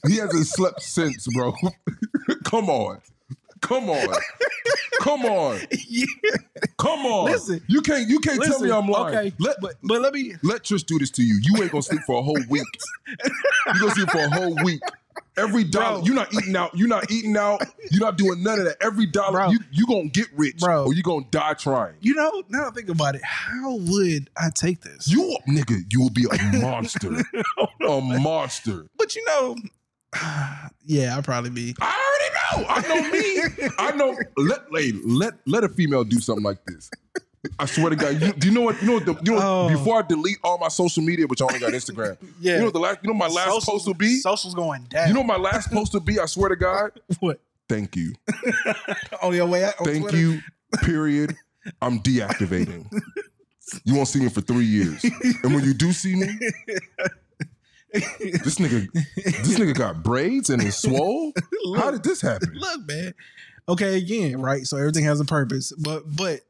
[0.08, 1.54] He hasn't slept since, bro.
[2.44, 3.02] Come on,
[3.62, 4.08] come on,
[5.02, 5.60] come on,
[5.90, 6.06] Yeah.
[6.78, 7.32] come on.
[7.32, 7.62] Listen.
[7.68, 9.16] you can't you can't tell me I'm lying.
[9.16, 10.34] okay, Let but but let me.
[10.44, 11.40] let Trish do this to you.
[11.42, 12.64] You ain't gonna sleep for a whole week.
[13.74, 14.82] You gonna sleep for a whole week.
[15.38, 16.06] Every dollar, Bro.
[16.06, 16.76] you're not eating out.
[16.76, 17.62] You're not eating out.
[17.92, 18.78] You're not doing none of that.
[18.82, 19.50] Every dollar, Bro.
[19.52, 20.86] you you gonna get rich, Bro.
[20.86, 21.96] or you gonna die trying.
[22.02, 25.08] You know, now I think about it, how would I take this?
[25.08, 27.12] You nigga, you will be a monster,
[27.88, 28.86] a monster.
[28.98, 29.56] but you know,
[30.86, 31.76] yeah, I'd probably be.
[31.82, 31.94] I
[32.54, 32.74] already know.
[32.74, 33.70] I know me.
[33.78, 34.18] I know.
[34.38, 36.90] Let let let let a female do something like this.
[37.60, 38.22] I swear to God.
[38.22, 38.82] You, do you know what?
[38.82, 39.06] You know what?
[39.06, 39.70] The, you know Oh.
[39.70, 42.18] before I delete all my social media, which I only got Instagram.
[42.40, 42.54] Yeah.
[42.54, 43.00] You know what the last.
[43.04, 44.20] You know my last Socials- post will be.
[44.20, 45.08] Socials going down.
[45.08, 46.20] You know my last post will be.
[46.20, 46.92] I swear to God.
[47.20, 47.40] what?
[47.70, 48.14] Thank you.
[49.22, 49.74] On your way out.
[49.84, 50.18] Thank Twitter?
[50.18, 50.40] you.
[50.82, 51.36] Period.
[51.82, 52.86] I'm deactivating.
[53.84, 55.04] You won't see me for three years,
[55.44, 56.28] and when you do see me,
[57.94, 61.34] this nigga, this nigga got braids and is swole.
[61.76, 62.52] How did this happen?
[62.54, 63.14] Look, man.
[63.70, 64.66] Okay, again, right?
[64.66, 66.42] So everything has a purpose, but but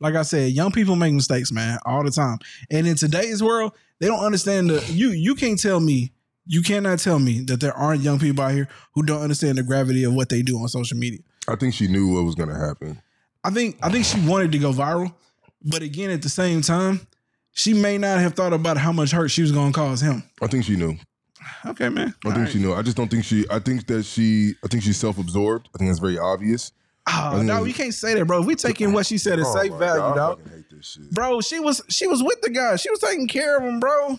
[0.00, 2.38] like I said, young people make mistakes, man, all the time.
[2.70, 5.10] And in today's world, they don't understand the you.
[5.10, 6.12] You can't tell me.
[6.46, 9.62] You cannot tell me that there aren't young people out here who don't understand the
[9.62, 11.20] gravity of what they do on social media.
[11.48, 13.00] I think she knew what was gonna happen.
[13.42, 15.14] I think I think she wanted to go viral,
[15.62, 17.06] but again, at the same time,
[17.52, 20.22] she may not have thought about how much hurt she was going to cause him.
[20.42, 20.96] I think she knew.
[21.66, 22.14] Okay, man.
[22.26, 22.74] I think she knew.
[22.74, 23.44] I just don't think she.
[23.50, 24.54] I think that she.
[24.64, 25.68] I think she's self-absorbed.
[25.74, 26.72] I think that's very obvious.
[27.06, 28.40] Oh, no, you can't say that, bro.
[28.40, 30.38] If we taking what she said at Oh safe my value, God, I dog.
[30.42, 31.10] fucking hate this shit.
[31.10, 32.76] Bro, she was she was with the guy.
[32.76, 34.18] She was taking care of him, bro.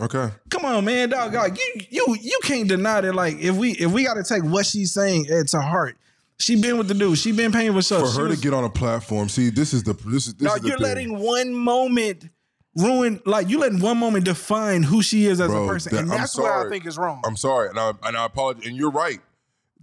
[0.00, 0.28] Okay.
[0.50, 1.32] Come on, man, dog.
[1.32, 3.14] you you you can't deny that.
[3.14, 5.96] Like, if we if we got to take what she's saying at to heart,
[6.38, 7.16] she been with the dude.
[7.16, 8.02] She been paying for stuff.
[8.02, 10.34] For She her was- to get on a platform, see, this is the this is
[10.34, 10.84] this No, is the you're thing.
[10.86, 12.28] letting one moment
[12.76, 13.20] ruin.
[13.24, 16.12] Like you letting one moment define who she is as Bro, a person, that- and
[16.12, 16.70] I'm that's where I sorry.
[16.70, 17.22] think is wrong.
[17.24, 18.66] I'm sorry, and I and I apologize.
[18.66, 19.20] And you're right.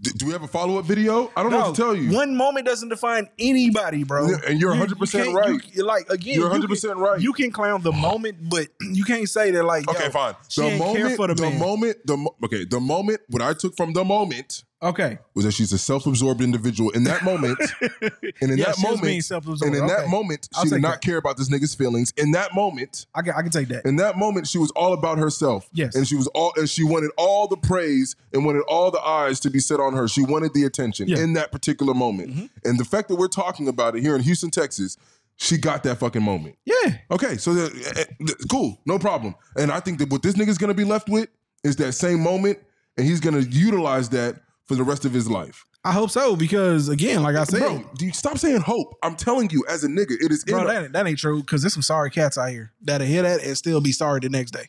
[0.02, 1.32] D- do we have a follow up video?
[1.36, 2.12] I don't know what to tell you.
[2.12, 4.30] One moment doesn't define anybody, bro.
[4.30, 5.62] Yeah, and you're 100% you can't- right.
[5.76, 7.22] You, like again, You're you 100% can- right.
[7.22, 9.88] You can clown the moment, but you can't say that like.
[9.90, 10.34] okay, fine.
[10.56, 13.22] The moment, for the, the, moment, the okay, the moment.
[13.30, 16.90] What I took from the moment Okay, was that she's a self absorbed individual.
[16.92, 20.70] In that moment, and in Yeah, that she was moment, and in that moment, she
[20.70, 21.02] did not that.
[21.02, 22.12] care about this nigga's feelings.
[22.18, 23.86] In that moment, I can I can take that.
[23.86, 25.70] in that moment, she was all about herself.
[25.72, 25.96] Yes.
[25.96, 29.40] and she was all, and she wanted all the praise and wanted all the eyes
[29.42, 30.08] to be set on her.
[30.08, 31.18] She wanted the attention Yeah.
[31.18, 31.24] Mm-hmm.
[31.26, 32.50] in that particular moment.
[32.66, 34.98] And the fact that we're talking about it here in Houston, Texas,
[35.38, 36.56] she got that fucking moment.
[36.66, 39.36] yeah, Okay, so the, eh, eh, cool, no problem.
[39.56, 41.30] And I think that what this nigga's gonna be left with
[41.64, 42.58] is that same moment,
[42.98, 45.66] and he's gonna utilize that for the rest of his life.
[45.84, 48.94] I hope so because again, like I said, Bro, do you stop saying hope?
[49.02, 51.40] I'm telling you, as a nigga, it is bro, that, ain't- that ain't true.
[51.42, 54.30] Because there's some sorry cats out here that'll hear that and still be sorry the
[54.30, 54.66] next day.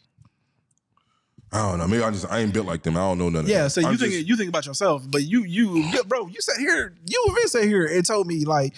[1.52, 1.86] I don't know.
[1.86, 2.96] Maybe I just I ain't built like them.
[2.96, 3.50] I don't know nothing.
[3.50, 3.70] Yeah, that.
[3.70, 6.56] so you I'm think just- you think about yourself, but you you bro, you sat
[6.58, 8.74] here, you even sat here and told me like,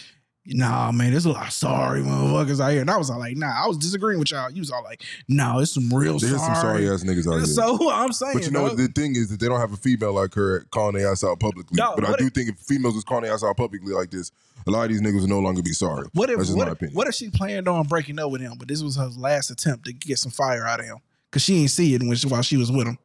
[0.46, 3.36] nah, man, there's a lot of sorry motherfuckers out here, and I was all like,
[3.36, 4.50] nah, I was disagreeing with y'all.
[4.50, 6.54] You was all like, no, it's some real there's sorry.
[6.54, 7.46] some sorry ass niggas out here.
[7.46, 8.78] So I'm saying, But you know what dog.
[8.78, 11.40] the thing is that they don't have a female like her calling their ass out
[11.40, 11.76] publicly.
[11.78, 14.10] No, but I do if- think if females was calling their ass out publicly like
[14.10, 14.30] this,
[14.66, 16.08] a lot of these niggas would no longer be sorry.
[16.14, 16.96] what if That's just what, my if opinion.
[16.96, 19.84] what if she planned on breaking up with him, but this was her last attempt
[19.86, 20.98] to get some fire out of him
[21.30, 22.96] because she ain't see it when she, while she was with him.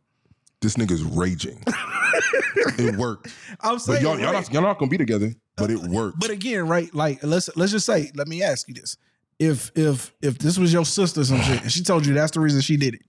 [0.62, 1.62] this nigga's raging.
[2.78, 3.28] it worked.
[3.62, 4.44] I'm But saying, y'all, y'all, right?
[4.44, 5.34] not, y'all not gonna be together.
[5.60, 6.20] But it worked.
[6.20, 6.94] But again, right?
[6.94, 8.98] Like let's let's just say, let me ask you this:
[9.40, 12.40] if if if this was your sister, some shit, and she told you that's the
[12.40, 13.02] reason she did it,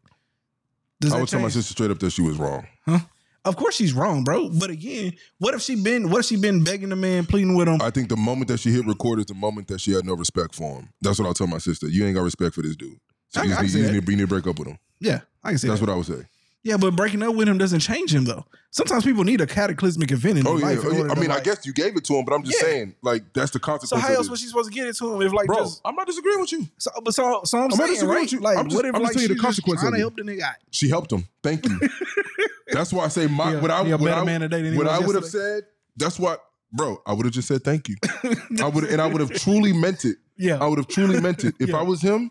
[1.00, 1.54] does I would tell my change?
[1.54, 2.66] sister straight up that she was wrong.
[2.86, 2.98] Huh?
[3.42, 4.50] Of course she's wrong, bro.
[4.50, 7.68] But again, what if she been what if she been begging the man, pleading with
[7.68, 7.80] him?
[7.80, 10.14] I think the moment that she hit record is the moment that she had no
[10.14, 10.90] respect for him.
[11.00, 11.88] That's what I'll tell my sister.
[11.88, 12.98] You ain't got respect for this dude.
[13.28, 13.92] So I- you, I can need, see you, that.
[13.94, 14.78] need, you need to break up with him.
[15.00, 15.86] yeah, I can see That's that.
[15.88, 16.26] what I would say.
[16.62, 18.44] Yeah, but breaking up with him doesn't change him though.
[18.72, 20.78] Sometimes people need a cataclysmic event in Oh their yeah.
[20.80, 20.86] life.
[20.88, 21.12] Oh, yeah.
[21.12, 22.68] I mean, I guess you gave it to him, but I'm just Yeah.
[22.68, 23.90] saying, like, that's the consequence.
[23.90, 25.80] So how else was she supposed to get it to him if like Bro, just
[25.84, 26.68] I'm not disagreeing with you.
[26.78, 28.20] so, but so so I'm, I'm not disagreeing right?
[28.22, 28.40] with you.
[28.40, 30.22] Like I'm just- what if I'm like just you the consequence trying to help the
[30.22, 30.54] nigga out?
[30.70, 31.26] She helped him.
[31.42, 31.80] Thank you.
[32.68, 34.98] that's why I say my He a- what I what I, man today what I
[35.00, 35.64] would have said.
[35.96, 36.40] That's what,
[36.72, 37.02] bro.
[37.06, 37.96] I would have just said thank you.
[38.62, 40.16] I would and I would have truly meant it.
[40.36, 40.58] Yeah.
[40.62, 41.54] I would have truly meant it.
[41.58, 42.30] If I was him,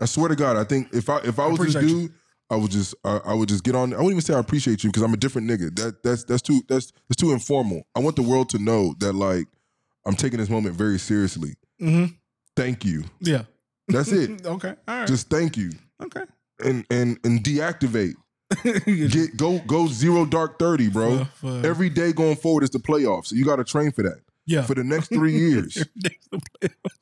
[0.00, 2.12] I swear to God, I think if I if I was this dude,
[2.50, 3.92] I would just I, I would just get on.
[3.92, 5.74] I wouldn't even say I appreciate you because I'm a different nigga.
[5.76, 7.82] That that's that's too that's that's too informal.
[7.94, 9.46] I want the world to know that like
[10.06, 11.54] I'm taking this moment very seriously.
[11.80, 12.16] Mhm.
[12.56, 13.04] Thank you.
[13.20, 13.42] Yeah.
[13.88, 14.46] That's it.
[14.46, 14.74] okay.
[14.88, 15.08] All right.
[15.08, 15.70] just thank you.
[16.02, 16.22] okay.
[16.64, 18.14] And and and deactivate.
[18.62, 21.24] Get go go zero dark thirty, bro.
[21.24, 23.26] For- for- Every day going forward is the playoffs.
[23.26, 24.62] So you got to train for that yeah.
[24.62, 25.76] for the next three years.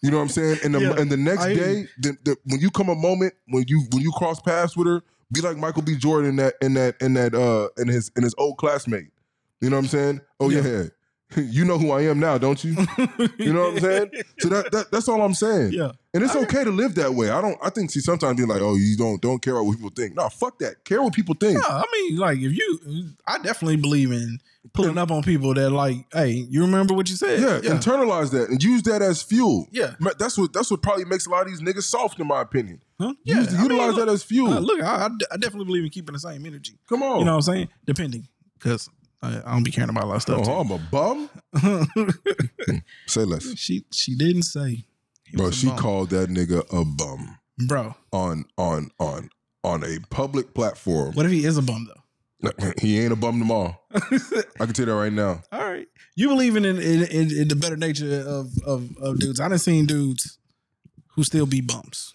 [0.00, 0.58] You know what I'm saying?
[0.64, 3.34] And the Yeah, and the next I day, the, the, when you come a moment
[3.48, 5.02] when you when you cross paths with her,
[5.34, 5.96] be like Michael B.
[5.96, 9.08] Jordan in that in that in that uh in his in his old classmate.
[9.60, 10.20] You know what I'm saying?
[10.40, 10.62] Oh yeah.
[10.62, 10.84] Yeah.
[11.54, 12.76] You know who I am now, don't you?
[13.38, 14.10] You know what I'm saying?
[14.38, 15.72] So that, that that's all I'm saying.
[15.72, 15.92] Yeah.
[16.12, 17.30] And it's okay to live that way.
[17.30, 19.90] I don't I think see sometimes being like, oh, you don't don't care what people
[19.90, 20.14] think.
[20.14, 20.84] No, fuck that.
[20.84, 21.58] Care what people think.
[21.58, 24.38] No, I mean, like if you, I definitely believe in
[24.72, 27.40] pulling up on people that like, hey, you remember what you said?
[27.40, 29.66] Yeah, internalize that and use that as fuel.
[29.72, 29.94] Yeah.
[30.18, 32.80] That's what that's what probably makes a lot of these niggas soft, in my opinion.
[33.00, 33.14] Huh?
[33.24, 34.52] Use, I mean, utilize look- that as fuel.
[34.52, 36.78] uh, look, I, I I definitely believe in keeping the same energy.
[36.88, 37.68] Come on, You know what I'm saying?
[37.86, 38.88] Depending, because
[39.24, 40.46] I, I don't be caring about a lot of stuff.
[40.48, 41.30] Oh, I'm a bum.
[43.06, 44.84] Say less, she she didn't say,
[45.24, 45.46] he bro.
[45.46, 45.78] was a She bum.
[45.78, 47.94] called that nigga a bum bro.
[48.12, 49.30] on on on
[49.62, 51.12] on a public platform.
[51.14, 52.00] What if he is a bum though?
[52.80, 53.78] He ain't a bum tomorrow.
[53.94, 54.00] I
[54.66, 55.42] can tell you that right now.
[55.50, 59.40] All right, you believe in in, in, in the better nature of, of of dudes.
[59.40, 60.38] I done seen dudes
[61.14, 62.14] who still be bums.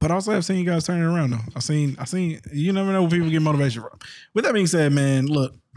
[0.00, 1.38] But I also, I've seen you guys turn it around though.
[1.54, 2.40] I seen, I seen.
[2.52, 3.98] You never know where people get motivation from.
[4.34, 5.54] With that being said, man, look,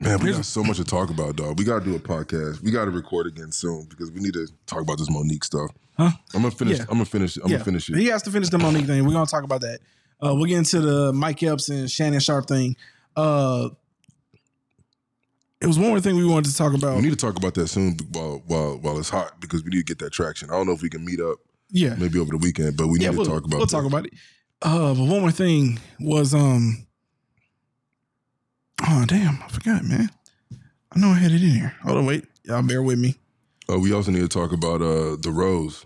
[0.00, 1.58] Man, we got so much to talk about, dog.
[1.58, 2.62] We got to do a podcast.
[2.62, 5.72] We got to record again soon because we need to talk about this Mo'Nique stuff.
[5.96, 6.10] Huh?
[6.32, 6.78] I'm gonna finish.
[6.78, 6.84] Yeah.
[6.84, 7.36] I'm gonna finish.
[7.36, 7.96] I'm gonna finish it.
[7.96, 9.04] He has to finish the Mo'Nique thing.
[9.04, 9.80] We're gonna talk about that.
[10.24, 12.76] Uh, we'll get into the Mike Epps and Shannon Sharpe thing.
[13.16, 13.70] Uh,
[15.60, 16.94] it was one more thing we wanted to talk about.
[16.94, 19.78] We need to talk about that soon while while while it's hot because we need
[19.78, 20.50] to get that traction.
[20.50, 21.38] I don't know if we can meet up
[21.70, 23.56] yeah, maybe over the weekend, but we need yeah, to we'll talk about.
[23.56, 23.58] It.
[23.58, 23.72] We'll that.
[23.72, 24.12] talk about it.
[24.62, 26.86] Uh, but one more thing was um.
[28.86, 29.42] Oh damn!
[29.42, 30.08] I forgot, man.
[30.92, 31.74] I know I had it in here.
[31.82, 32.24] Hold on, wait.
[32.44, 33.16] Y'all bear with me.
[33.70, 35.84] Uh, we also need to talk about uh the Rose.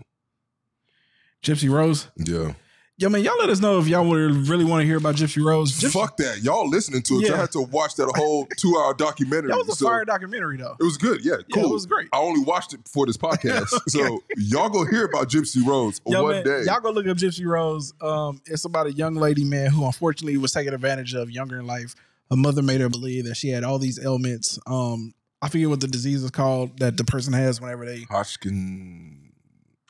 [1.43, 2.07] Gypsy Rose.
[2.17, 2.53] Yeah.
[2.97, 5.43] Yo, man, y'all let us know if y'all would really want to hear about Gypsy
[5.43, 5.71] Rose.
[5.73, 6.43] Gypsy, Fuck that.
[6.43, 7.27] Y'all listening to it.
[7.27, 7.33] Yeah.
[7.33, 9.49] I had to watch that whole two hour documentary.
[9.49, 10.75] that was a So, fire documentary, though.
[10.79, 11.25] It was good.
[11.25, 12.09] Yeah, Yeah, it was great.
[12.13, 13.69] I only watched it before this podcast.
[13.89, 16.63] So y'all go hear about Gypsy Rose Yo, one man, day.
[16.67, 17.93] y'all go look up Gypsy Rose.
[17.99, 21.65] Um, it's about a young lady, man, who unfortunately was taken advantage of younger in
[21.65, 21.95] life.
[22.29, 24.59] Her mother made her believe that she had all these ailments.
[24.67, 28.01] Um, I forget what the disease is called that the person has whenever they.
[28.09, 29.22] Hodgkin.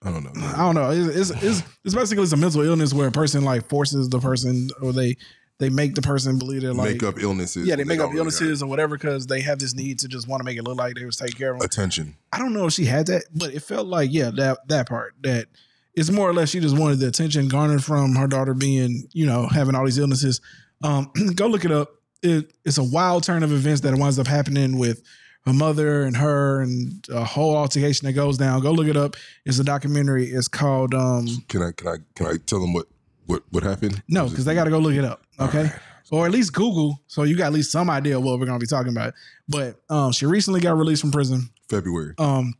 [0.06, 0.46] I don't know.
[0.46, 0.92] I don't know.
[0.92, 4.20] It's, it's, it's, it's basically it's a mental illness where a person like forces the
[4.20, 5.16] person or they
[5.60, 7.68] they make the person believe they're like make up illnesses.
[7.68, 10.42] yeah they make up illnesses or whatever because they have this need to just want
[10.42, 11.66] to make it look like they was taking care of them.
[11.66, 12.16] Attention.
[12.32, 15.14] I don't know if she had that, but it felt like yeah that that part
[15.22, 15.48] that
[15.96, 19.26] it's more or less she just wanted the attention garnered from her daughter being you
[19.26, 20.42] know having all these illnesses.
[20.84, 21.90] Um, go look it up.
[22.22, 25.02] It, it's a wild turn of events that winds up happening with
[25.46, 28.62] her mother and her and a whole altercation that goes down.
[28.62, 29.16] Go look it up.
[29.46, 30.28] It's a documentary.
[30.28, 32.88] It's called um Can I can I can I tell them what
[33.26, 34.02] what what happened?
[34.08, 35.24] no because they got to go look it up.
[35.40, 35.70] Okay.
[36.12, 38.60] Or at least Google, so you got at least some idea of what we're gonna
[38.60, 39.14] be talking about.
[39.48, 41.50] But um, she recently got released from prison.
[41.70, 42.14] February.
[42.20, 42.54] Um,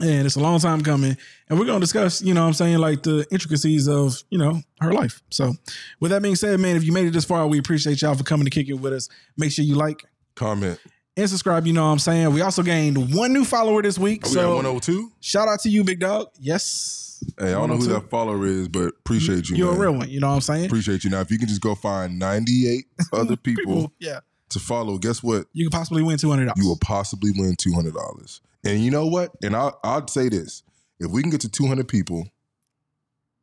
[0.00, 1.16] and it's a long time coming.
[1.48, 4.60] And we're gonna discuss, you know what I'm saying, like the intricacies of, you know,
[4.80, 5.22] her life.
[5.30, 5.54] So
[6.00, 8.24] with that being said, man, if you made it this far, we appreciate y'all for
[8.24, 9.08] coming to kick it with us.
[9.36, 10.04] Make sure you like
[10.34, 10.78] Comment.
[11.16, 12.32] And subscribe, you know what I'm saying.
[12.32, 14.22] We also gained one new follower this week.
[14.24, 15.12] Oh, we so got 102.
[15.20, 16.28] shout out to you, big dog.
[16.40, 17.22] Yes.
[17.38, 19.56] Hey, I don't know who that follower is, but appreciate you.
[19.56, 19.76] You're man.
[19.76, 20.66] a real one, you know what I'm saying?
[20.66, 21.10] Appreciate you.
[21.10, 24.20] Now, if you can just go find 98 other people Yeah.
[24.50, 25.46] to follow, guess what?
[25.52, 26.62] You could possibly win two hundred dollars.
[26.62, 28.40] You will possibly win two hundred dollars.
[28.64, 29.30] And you know what?
[29.42, 30.62] And I I'd say this:
[31.00, 32.28] if we can get to two hundred people,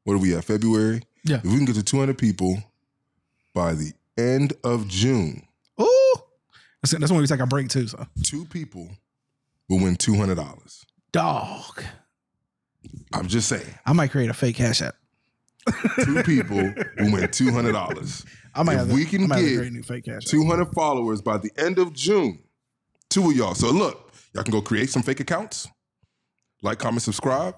[0.03, 0.43] what are we at?
[0.43, 1.01] February.
[1.23, 1.37] Yeah.
[1.37, 2.57] If we can get to two hundred people
[3.53, 5.43] by the end of June,
[5.79, 6.13] Ooh.
[6.81, 7.87] That's, that's when we take a break too.
[7.87, 8.89] So two people
[9.69, 10.85] will win two hundred dollars.
[11.11, 11.83] dog.
[13.13, 14.95] I'm just saying, I might create a fake cash app.
[16.03, 18.25] two people will win two hundred dollars.
[18.55, 20.21] I might If have we can might get create a new fake cash app.
[20.23, 22.39] Two hundred followers by the end of June.
[23.09, 23.53] Two of y'all.
[23.53, 25.67] So look, y'all can go create some fake accounts,
[26.63, 27.55] like, comment, subscribe,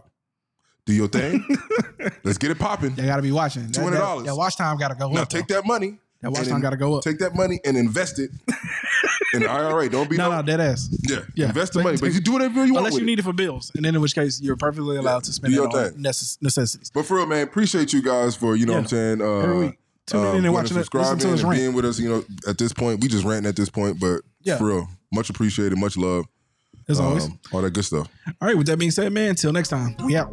[0.86, 1.46] do your thing.
[2.26, 2.96] Let's get it popping.
[2.98, 3.68] You gotta be watching.
[3.72, 4.26] That- that- $200.
[4.26, 5.30] Yeah, watch time gotta go Now up.
[5.30, 5.56] take though.
[5.56, 5.98] that money.
[6.22, 7.04] That watch time gotta go up.
[7.04, 8.30] Take that money and invest it
[9.34, 9.90] in the IRA.
[9.90, 10.90] Don't be no, no, no, dead ass.
[11.10, 11.48] yeah, Yeah.
[11.48, 13.72] Invest the money, but you do whatever you want Unless you need it for bills,
[13.76, 16.38] and then in which case you're perfectly allowed to spend do it your on necess-
[16.42, 16.90] necessities.
[16.94, 19.22] But for real, man, appreciate you guys for you know what I'm saying.
[19.22, 19.80] Uh, Every week.
[20.06, 21.56] Tuning in and watching it, listen to subscribing us and rant.
[21.62, 21.98] being with us.
[22.00, 24.58] You know, at this point, we just ranting at this point, but Yeah.
[24.58, 26.26] for real, much appreciated, much love,
[26.90, 27.24] As always.
[27.26, 28.10] um, all that good stuff.
[28.28, 28.58] All right.
[28.58, 30.30] With that being said, man, until next time, we out.